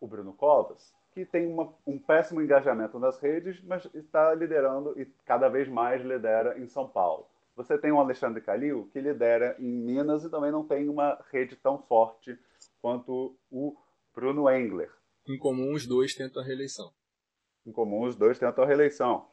[0.00, 5.04] o Bruno Covas, que tem uma, um péssimo engajamento nas redes, mas está liderando e
[5.24, 7.26] cada vez mais lidera em São Paulo.
[7.54, 11.54] Você tem o Alexandre Calil, que lidera em Minas e também não tem uma rede
[11.54, 12.36] tão forte
[12.80, 13.76] quanto o
[14.12, 14.90] Bruno Engler.
[15.28, 16.92] Em comum, os dois tentam a reeleição
[17.66, 19.26] em comum, os dois tentam a reeleição.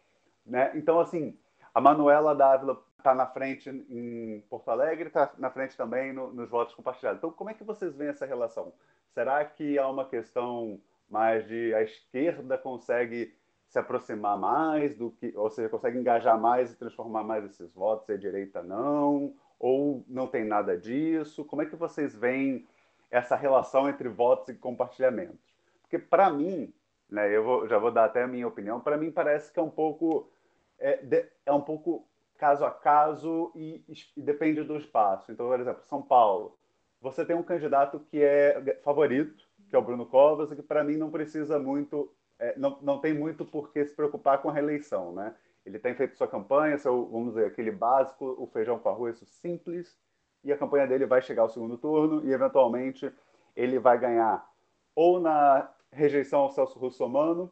[0.46, 0.72] Né?
[0.76, 1.38] Então, assim,
[1.74, 6.50] a Manuela Dávila está na frente em Porto Alegre, está na frente também no, nos
[6.50, 7.20] votos compartilhados.
[7.20, 8.74] Então, como é que vocês veem essa relação?
[9.14, 10.80] Será que há uma questão
[11.10, 13.36] mais de a esquerda consegue
[13.68, 18.08] se aproximar mais do que, ou seja, consegue engajar mais e transformar mais esses votos
[18.10, 19.34] e a direita não?
[19.60, 21.46] Ou não tem nada disso?
[21.46, 22.68] Como é que vocês veem
[23.10, 25.56] essa relação entre votos e compartilhamentos?
[25.82, 26.74] Porque, para mim,
[27.12, 27.36] né?
[27.36, 28.80] Eu vou, já vou dar até a minha opinião.
[28.80, 30.32] Para mim parece que é um pouco
[30.80, 32.08] é, de, é um pouco
[32.38, 33.84] caso a caso e,
[34.18, 35.32] e, depende do espaço.
[35.32, 36.58] Então, por exemplo, São Paulo,
[37.00, 40.98] você tem um candidato que é favorito, que é o Bruno Covas, que para mim
[40.98, 45.14] não precisa muito, é, não, não tem muito por que se preocupar com a reeleição,
[45.14, 45.36] né?
[45.64, 49.96] Ele tem feito sua campanha, seu, vamos dizer, aquele básico, o feijão com arroz simples,
[50.44, 53.12] e a campanha dele vai chegar ao segundo turno e, eventualmente,
[53.56, 54.50] ele vai ganhar
[54.96, 57.52] ou na rejeição ao Celso Russomano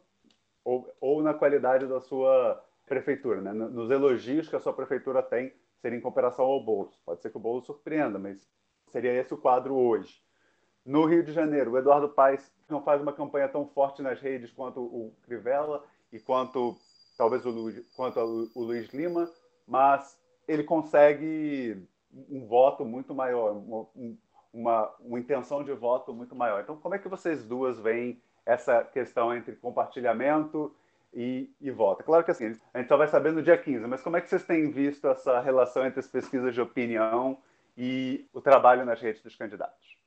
[0.63, 3.53] ou, ou na qualidade da sua prefeitura, né?
[3.53, 6.99] nos elogios que a sua prefeitura tem, seria em comparação ao Bolso.
[7.05, 8.49] Pode ser que o Bolso surpreenda, mas
[8.87, 10.21] seria esse o quadro hoje.
[10.85, 14.51] No Rio de Janeiro, o Eduardo Paes não faz uma campanha tão forte nas redes
[14.51, 16.77] quanto o Crivella e quanto
[17.17, 18.19] talvez o Luiz, quanto
[18.55, 19.29] o Luiz Lima,
[19.67, 23.51] mas ele consegue um voto muito maior,
[24.51, 26.61] uma, uma, intenção de voto muito maior.
[26.61, 30.75] Então, como é que vocês duas veem essa questão entre compartilhamento
[31.13, 31.71] e, e.
[32.03, 34.27] Claro que assim, a gente só vai saber no dia 15, mas como é que
[34.27, 37.37] vocês têm visto essa relação entre as pesquisas de opinião
[37.77, 39.97] e o trabalho nas redes dos candidatos?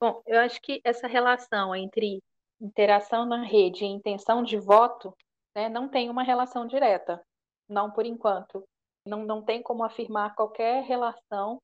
[0.00, 2.22] Bom, eu acho que essa relação entre
[2.60, 5.14] interação na rede e intenção de voto
[5.54, 7.22] né, não tem uma relação direta,
[7.68, 8.64] não por enquanto.
[9.06, 11.60] Não, não tem como afirmar qualquer relação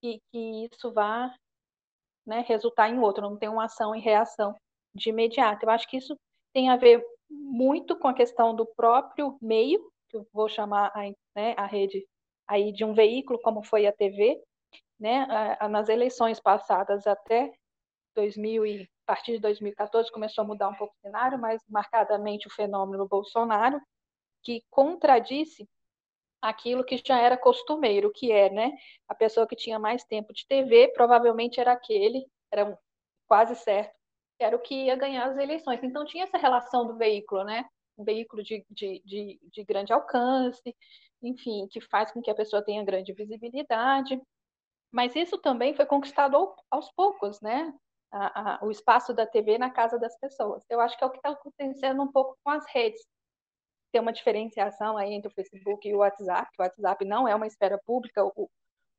[0.00, 1.32] que, que isso vá
[2.26, 4.54] né, resultar em outro, não tem uma ação e reação
[4.96, 5.64] de imediato.
[5.64, 6.18] Eu acho que isso
[6.52, 11.02] tem a ver muito com a questão do próprio meio, que eu vou chamar a,
[11.34, 12.06] né, a rede
[12.48, 14.40] aí de um veículo como foi a TV,
[14.98, 15.26] né,
[15.68, 17.52] nas eleições passadas até
[18.14, 22.48] 2000 e a partir de 2014 começou a mudar um pouco o cenário, mas marcadamente
[22.48, 23.80] o fenômeno Bolsonaro,
[24.42, 25.68] que contradisse
[26.40, 28.72] aquilo que já era costumeiro, que é, né,
[29.08, 32.76] a pessoa que tinha mais tempo de TV, provavelmente era aquele, era um,
[33.26, 33.94] quase certo,
[34.38, 35.82] era o que ia ganhar as eleições.
[35.82, 37.64] Então tinha essa relação do veículo, né,
[37.98, 40.74] um veículo de, de, de, de grande alcance,
[41.22, 44.20] enfim, que faz com que a pessoa tenha grande visibilidade,
[44.92, 46.36] mas isso também foi conquistado
[46.70, 47.72] aos poucos, né?
[48.12, 50.62] A, a, o espaço da TV na casa das pessoas.
[50.70, 53.04] Eu acho que é o que está acontecendo um pouco com as redes
[53.96, 56.50] tem uma diferenciação aí entre o Facebook e o WhatsApp.
[56.58, 58.50] O WhatsApp não é uma esfera pública, o,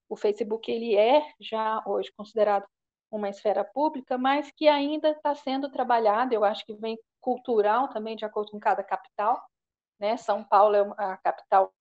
[0.10, 2.66] o Facebook ele é já hoje considerado
[3.10, 6.34] uma esfera pública, mas que ainda está sendo trabalhado.
[6.34, 9.42] Eu acho que vem cultural também, de acordo com cada capital.
[10.00, 10.18] Né?
[10.18, 11.74] São Paulo é a capital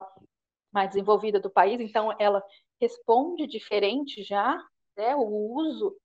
[0.71, 2.43] mais desenvolvida do país, então ela
[2.79, 4.57] responde diferente já
[4.95, 5.95] né, o uso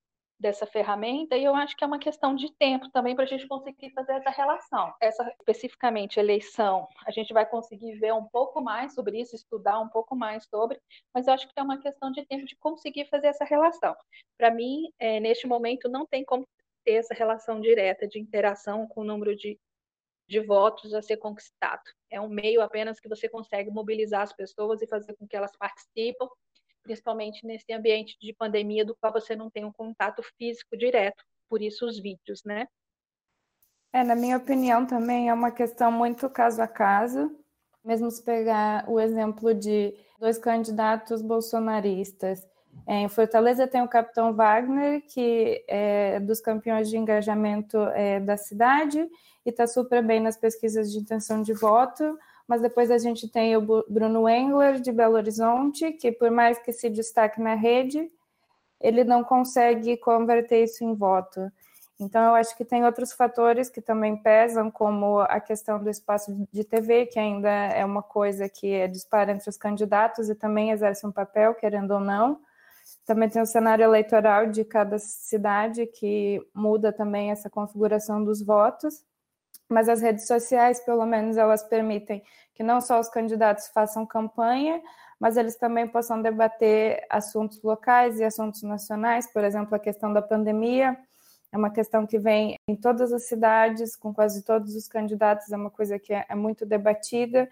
[0.43, 3.47] dessa ferramenta, e eu acho que é uma questão de tempo também para a gente
[3.47, 4.93] conseguir fazer essa relação.
[5.01, 9.88] Essa, especificamente, eleição, a gente vai conseguir ver um pouco mais sobre isso, estudar um
[9.88, 10.80] pouco mais sobre,
[11.14, 13.95] mas eu acho que é uma questão de tempo de conseguir fazer essa relação.
[14.36, 16.45] Para mim, é, neste momento, não tem como
[16.84, 19.57] ter essa relação direta de interação com o número de,
[20.28, 21.84] de votos a ser conquistado.
[22.11, 25.57] É um meio apenas que você consegue mobilizar as pessoas e fazer com que elas
[25.57, 26.28] participem
[26.83, 31.62] principalmente nesse ambiente de pandemia do qual você não tem um contato físico direto, por
[31.62, 32.66] isso os vídeos, né?
[33.93, 37.30] É, na minha opinião também é uma questão muito caso a caso,
[37.85, 42.47] mesmo se pegar o exemplo de dois candidatos bolsonaristas.
[42.89, 48.99] Em Fortaleza tem o capitão Wagner, que é dos campeões de engajamento é, da cidade
[49.45, 52.18] e está super bem nas pesquisas de intenção de voto,
[52.53, 56.71] mas depois a gente tem o Bruno Engler, de Belo Horizonte, que por mais que
[56.71, 58.13] se destaque na rede,
[58.79, 61.51] ele não consegue converter isso em voto.
[61.99, 66.47] Então, eu acho que tem outros fatores que também pesam, como a questão do espaço
[66.53, 70.73] de TV, que ainda é uma coisa que é dispara entre os candidatos e também
[70.73, 72.39] exerce um papel, querendo ou não.
[73.07, 79.03] Também tem o cenário eleitoral de cada cidade, que muda também essa configuração dos votos
[79.73, 82.23] mas as redes sociais, pelo menos, elas permitem
[82.55, 84.81] que não só os candidatos façam campanha,
[85.19, 90.21] mas eles também possam debater assuntos locais e assuntos nacionais, por exemplo, a questão da
[90.21, 90.97] pandemia.
[91.53, 95.57] É uma questão que vem em todas as cidades, com quase todos os candidatos, é
[95.57, 97.49] uma coisa que é, é muito debatida.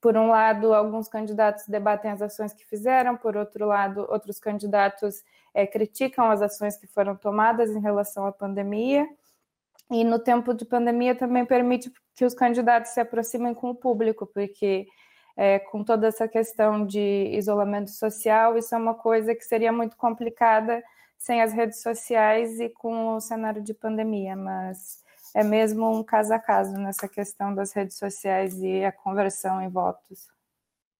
[0.00, 5.24] Por um lado, alguns candidatos debatem as ações que fizeram, por outro lado, outros candidatos
[5.52, 9.08] é, criticam as ações que foram tomadas em relação à pandemia.
[9.90, 14.26] E no tempo de pandemia também permite que os candidatos se aproximem com o público,
[14.26, 14.86] porque
[15.36, 19.96] é, com toda essa questão de isolamento social, isso é uma coisa que seria muito
[19.96, 20.82] complicada
[21.18, 25.02] sem as redes sociais e com o cenário de pandemia, mas
[25.34, 29.68] é mesmo um caso a caso nessa questão das redes sociais e a conversão em
[29.68, 30.28] votos.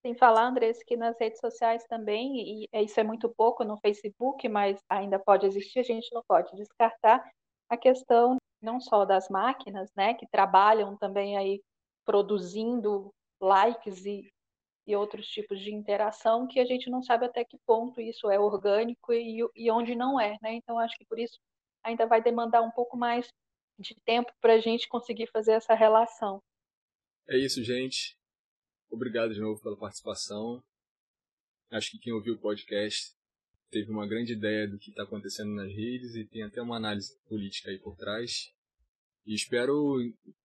[0.03, 4.47] Sem falar, Andressa, que nas redes sociais também, e isso é muito pouco no Facebook,
[4.49, 7.25] mas ainda pode existir, a gente não pode descartar
[7.71, 11.63] a questão não só das máquinas, né, que trabalham também aí
[12.05, 14.33] produzindo likes e,
[14.87, 18.39] e outros tipos de interação que a gente não sabe até que ponto isso é
[18.39, 20.55] orgânico e, e onde não é, né?
[20.55, 21.39] Então acho que por isso
[21.83, 23.29] ainda vai demandar um pouco mais
[23.79, 26.43] de tempo para a gente conseguir fazer essa relação.
[27.29, 28.17] É isso, gente.
[28.91, 30.63] Obrigado de novo pela participação.
[31.71, 33.15] Acho que quem ouviu o podcast
[33.75, 37.19] teve uma grande ideia do que está acontecendo nas redes e tem até uma análise
[37.29, 38.53] política aí por trás.
[39.27, 39.97] E espero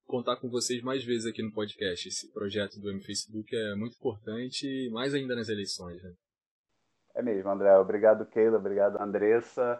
[0.08, 2.08] contar com vocês mais vezes aqui no podcast.
[2.08, 6.02] Esse projeto do M-Facebook é muito importante, mais ainda nas eleições.
[6.02, 6.12] Né?
[7.14, 7.78] É mesmo, André.
[7.78, 8.58] Obrigado, Keila.
[8.58, 9.80] Obrigado, Andressa.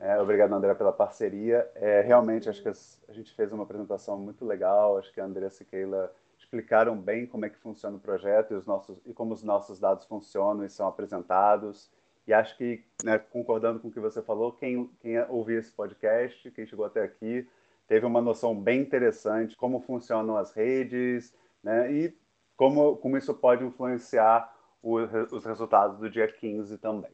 [0.00, 1.70] É, obrigado, André, pela parceria.
[1.76, 4.98] É, realmente, acho que a gente fez uma apresentação muito legal.
[4.98, 8.56] Acho que a Andressa e Keila explicaram bem como é que funciona o projeto e,
[8.56, 11.88] os nossos, e como os nossos dados funcionam e são apresentados.
[12.26, 16.50] E acho que, né, concordando com o que você falou, quem, quem ouviu esse podcast,
[16.50, 17.48] quem chegou até aqui,
[17.86, 22.16] teve uma noção bem interessante como funcionam as redes, né, e
[22.56, 27.12] como, como isso pode influenciar o, os resultados do dia 15 também.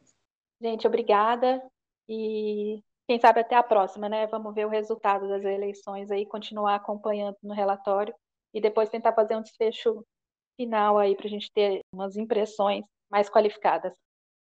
[0.61, 1.63] Gente, obrigada
[2.07, 4.27] e quem sabe até a próxima, né?
[4.27, 8.13] Vamos ver o resultado das eleições aí, continuar acompanhando no relatório
[8.53, 10.03] e depois tentar fazer um desfecho
[10.57, 13.93] final aí para a gente ter umas impressões mais qualificadas.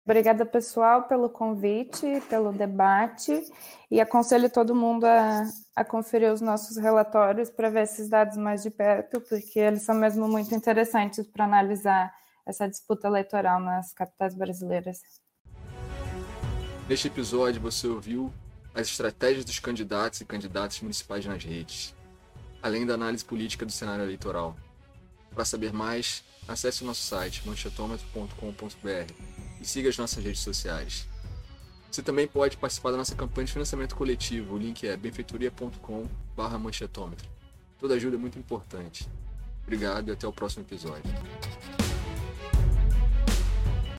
[0.06, 3.42] Obrigada, pessoal, pelo convite, pelo debate
[3.90, 5.44] e aconselho todo mundo a,
[5.74, 9.96] a conferir os nossos relatórios para ver esses dados mais de perto, porque eles são
[9.96, 12.14] mesmo muito interessantes para analisar
[12.46, 15.00] essa disputa eleitoral nas capitais brasileiras.
[16.90, 18.30] Neste episódio, você ouviu
[18.76, 21.96] as estratégias dos candidatos e candidatas municipais nas redes,
[22.62, 24.54] além da análise política do cenário eleitoral.
[25.34, 31.08] Para saber mais, acesse o nosso site manchetômetro.com.br e siga as nossas redes sociais.
[31.90, 34.56] Você também pode participar da nossa campanha de financiamento coletivo.
[34.56, 37.30] O link é benfeitoria.com/manchetômetro.
[37.80, 39.08] Toda ajuda é muito importante.
[39.64, 41.10] Obrigado e até o próximo episódio.